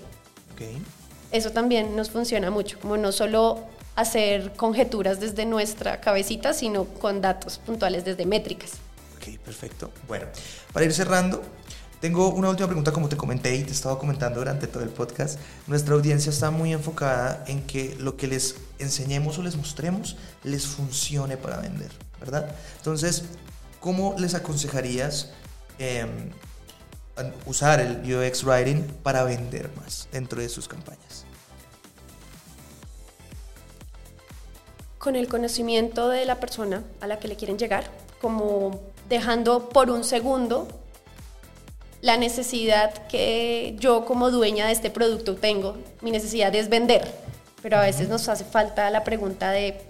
Ok. 0.52 0.62
Eso 1.32 1.50
también 1.50 1.96
nos 1.96 2.10
funciona 2.10 2.50
mucho, 2.50 2.78
como 2.80 2.96
no 2.96 3.12
solo 3.12 3.64
hacer 3.96 4.52
conjeturas 4.52 5.20
desde 5.20 5.46
nuestra 5.46 6.00
cabecita, 6.00 6.52
sino 6.52 6.84
con 6.84 7.20
datos 7.20 7.58
puntuales 7.58 8.04
desde 8.04 8.26
métricas. 8.26 8.72
Ok, 9.16 9.38
perfecto. 9.38 9.90
Bueno, 10.08 10.26
para 10.72 10.84
ir 10.84 10.92
cerrando, 10.92 11.42
tengo 12.00 12.30
una 12.30 12.48
última 12.48 12.66
pregunta, 12.66 12.92
como 12.92 13.08
te 13.08 13.16
comenté 13.16 13.54
y 13.56 13.62
te 13.62 13.72
estaba 13.72 13.98
comentando 13.98 14.38
durante 14.38 14.66
todo 14.66 14.82
el 14.82 14.88
podcast. 14.88 15.38
Nuestra 15.66 15.94
audiencia 15.94 16.30
está 16.30 16.50
muy 16.50 16.72
enfocada 16.72 17.44
en 17.46 17.66
que 17.66 17.94
lo 17.98 18.16
que 18.16 18.26
les 18.26 18.56
enseñemos 18.78 19.38
o 19.38 19.42
les 19.42 19.56
mostremos 19.56 20.16
les 20.42 20.66
funcione 20.66 21.36
para 21.36 21.58
vender, 21.58 21.90
¿verdad? 22.18 22.54
Entonces, 22.78 23.24
¿cómo 23.80 24.14
les 24.18 24.34
aconsejarías 24.34 25.30
em, 25.78 26.30
usar 27.44 27.80
el 27.80 28.14
UX 28.14 28.44
Writing 28.44 28.82
para 29.02 29.22
vender 29.24 29.70
más 29.76 30.08
dentro 30.10 30.40
de 30.40 30.48
sus 30.48 30.66
campañas? 30.66 31.26
con 35.00 35.16
el 35.16 35.28
conocimiento 35.28 36.10
de 36.10 36.26
la 36.26 36.40
persona 36.40 36.84
a 37.00 37.06
la 37.06 37.18
que 37.18 37.26
le 37.26 37.34
quieren 37.34 37.56
llegar, 37.56 37.90
como 38.20 38.82
dejando 39.08 39.70
por 39.70 39.90
un 39.90 40.04
segundo 40.04 40.68
la 42.02 42.16
necesidad 42.16 43.06
que 43.08 43.76
yo 43.78 44.04
como 44.04 44.30
dueña 44.30 44.66
de 44.66 44.72
este 44.72 44.90
producto 44.90 45.34
tengo. 45.34 45.76
Mi 46.00 46.10
necesidad 46.10 46.54
es 46.54 46.68
vender, 46.68 47.06
pero 47.62 47.78
a 47.78 47.82
veces 47.82 48.08
nos 48.08 48.28
hace 48.28 48.44
falta 48.44 48.88
la 48.90 49.04
pregunta 49.04 49.50
de 49.50 49.80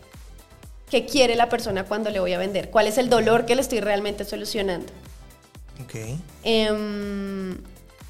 qué 0.91 1.07
quiere 1.07 1.37
la 1.37 1.49
persona 1.49 1.85
cuando 1.85 2.11
le 2.11 2.21
voy 2.21 2.33
a 2.33 2.39
vender, 2.39 2.71
cuál 2.71 2.89
es 2.89 2.99
el 2.99 3.09
dolor 3.09 3.47
que 3.47 3.55
le 3.55 3.63
estoy 3.63 3.81
realmente 3.81 4.25
solucionando. 4.25 4.93
Ok. 5.85 5.95
Em, 6.43 7.57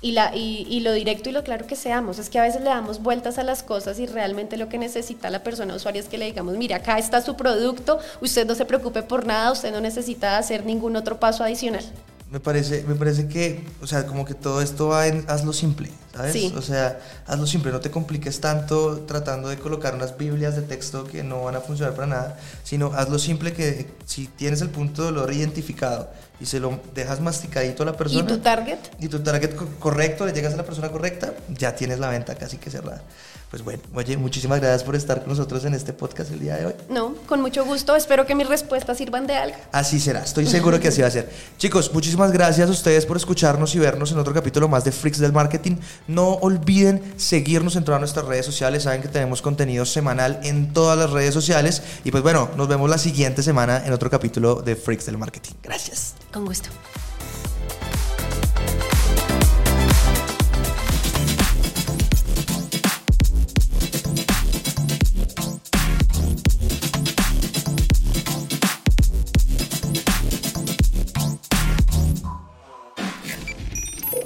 y, 0.01 0.13
la, 0.13 0.35
y, 0.35 0.67
y 0.69 0.81
lo 0.81 0.93
directo 0.93 1.29
y 1.29 1.33
lo 1.33 1.45
claro 1.45 1.67
que 1.67 1.77
seamos. 1.77 2.19
Es 2.19 2.31
que 2.31 2.39
a 2.39 2.43
veces 2.43 2.63
le 2.63 2.71
damos 2.71 3.03
vueltas 3.03 3.39
a 3.39 3.45
las 3.45 3.63
cosas 3.63 3.99
y 3.99 4.07
realmente 4.07 4.57
lo 4.57 4.71
que 4.71 4.79
necesita 4.79 5.29
la 5.29 5.43
persona 5.43 5.75
usuaria 5.75 6.01
es 6.01 6.09
que 6.09 6.17
le 6.17 6.25
digamos, 6.25 6.57
mire, 6.57 6.75
acá 6.75 6.99
está 6.99 7.21
su 7.21 7.37
producto, 7.37 7.99
usted 8.23 8.47
no 8.47 8.55
se 8.55 8.65
preocupe 8.65 9.03
por 9.03 9.27
nada, 9.27 9.53
usted 9.53 9.71
no 9.71 9.81
necesita 9.83 10.39
hacer 10.39 10.65
ningún 10.65 10.97
otro 10.97 11.21
paso 11.21 11.45
adicional. 11.45 11.85
Me 12.31 12.39
parece, 12.39 12.85
me 12.87 12.95
parece 12.95 13.27
que, 13.27 13.65
o 13.83 13.89
sea, 13.89 14.07
como 14.07 14.25
que 14.25 14.35
todo 14.35 14.63
esto 14.63 14.87
va 14.89 15.09
en 15.09 15.25
hazlo 15.29 15.53
simple, 15.53 15.91
¿sabes? 16.15 16.33
Sí. 16.33 16.53
O 16.57 16.63
sea, 16.63 17.01
hazlo 17.27 17.45
simple, 17.45 17.73
no 17.73 17.81
te 17.81 17.91
compliques 17.91 18.41
tanto 18.41 19.01
tratando 19.01 19.49
de 19.49 19.59
colocar 19.59 19.97
unas 19.97 20.17
biblias 20.17 20.55
de 20.55 20.63
texto 20.63 21.05
que 21.05 21.25
no 21.25 21.43
van 21.43 21.57
a 21.57 21.61
funcionar 21.61 21.95
para 21.95 22.07
nada, 22.07 22.39
sino 22.63 22.93
hazlo 22.95 23.19
simple 23.19 23.53
que 23.53 23.91
si 24.07 24.29
tienes 24.29 24.61
el 24.61 24.71
punto 24.71 25.03
de 25.03 25.09
dolor 25.09 25.33
identificado 25.33 26.09
y 26.41 26.47
se 26.47 26.59
lo 26.61 26.81
dejas 26.95 27.21
masticadito 27.21 27.83
a 27.83 27.87
la 27.87 27.93
¿Y 27.93 27.97
persona 27.97 28.27
tu 28.27 28.39
target? 28.39 28.79
y 28.99 29.09
tu 29.09 29.21
target 29.21 29.55
co- 29.55 29.67
correcto, 29.79 30.27
le 30.27 30.33
llegas 30.33 30.55
a 30.55 30.57
la 30.57 30.65
persona 30.65 30.89
correcta, 30.91 31.35
ya 31.57 31.75
tienes 31.75 31.99
la 31.99 32.09
venta 32.09 32.35
casi 32.35 32.57
que 32.57 32.71
cerrada. 32.71 33.03
Pues 33.51 33.65
bueno, 33.65 33.83
oye, 33.95 34.17
muchísimas 34.17 34.61
gracias 34.61 34.85
por 34.85 34.95
estar 34.95 35.19
con 35.21 35.31
nosotros 35.31 35.65
en 35.65 35.75
este 35.75 35.93
podcast 35.93 36.31
el 36.31 36.39
día 36.39 36.55
de 36.57 36.67
hoy. 36.67 36.75
No, 36.89 37.17
con 37.27 37.41
mucho 37.41 37.65
gusto. 37.65 37.97
Espero 37.97 38.25
que 38.25 38.37
mis 38.37 38.49
respuestas 38.49 38.97
sirvan 38.99 39.27
de 39.27 39.35
algo. 39.35 39.57
Así 39.73 39.99
será, 39.99 40.23
estoy 40.23 40.47
seguro 40.47 40.79
que 40.79 40.87
así 40.87 41.01
va 41.03 41.09
a 41.09 41.11
ser. 41.11 41.29
Chicos, 41.59 41.93
muchísimas 41.93 42.31
gracias 42.31 42.69
a 42.69 42.71
ustedes 42.71 43.07
por 43.07 43.17
escucharnos 43.17 43.75
y 43.75 43.81
vernos 43.81 44.13
en 44.13 44.19
otro 44.19 44.33
capítulo 44.33 44.69
más 44.69 44.85
de 44.85 44.93
Freaks 44.93 45.19
del 45.19 45.33
Marketing. 45.33 45.79
No 46.07 46.35
olviden 46.35 47.03
seguirnos 47.17 47.75
en 47.75 47.83
todas 47.83 48.01
nuestras 48.01 48.25
redes 48.27 48.47
sociales. 48.47 48.85
Saben 48.85 49.03
que 49.03 49.09
tenemos 49.09 49.43
contenido 49.43 49.85
semanal 49.85 50.39
en 50.45 50.73
todas 50.73 50.97
las 50.97 51.11
redes 51.11 51.35
sociales. 51.35 51.83
Y 52.05 52.13
pues 52.13 52.23
bueno, 52.23 52.51
nos 52.57 52.69
vemos 52.69 52.89
la 52.89 52.99
siguiente 52.99 53.43
semana 53.43 53.83
en 53.85 53.93
otro 53.93 54.09
capítulo 54.11 54.63
de 54.63 54.77
Freaks 54.77 55.07
del 55.07 55.19
Marketing. 55.19 55.55
Gracias. 55.65 56.15
Con 56.33 56.45
gusto. 56.45 56.69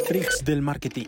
Freaks 0.06 0.44
del 0.44 0.60
marketing. 0.60 1.06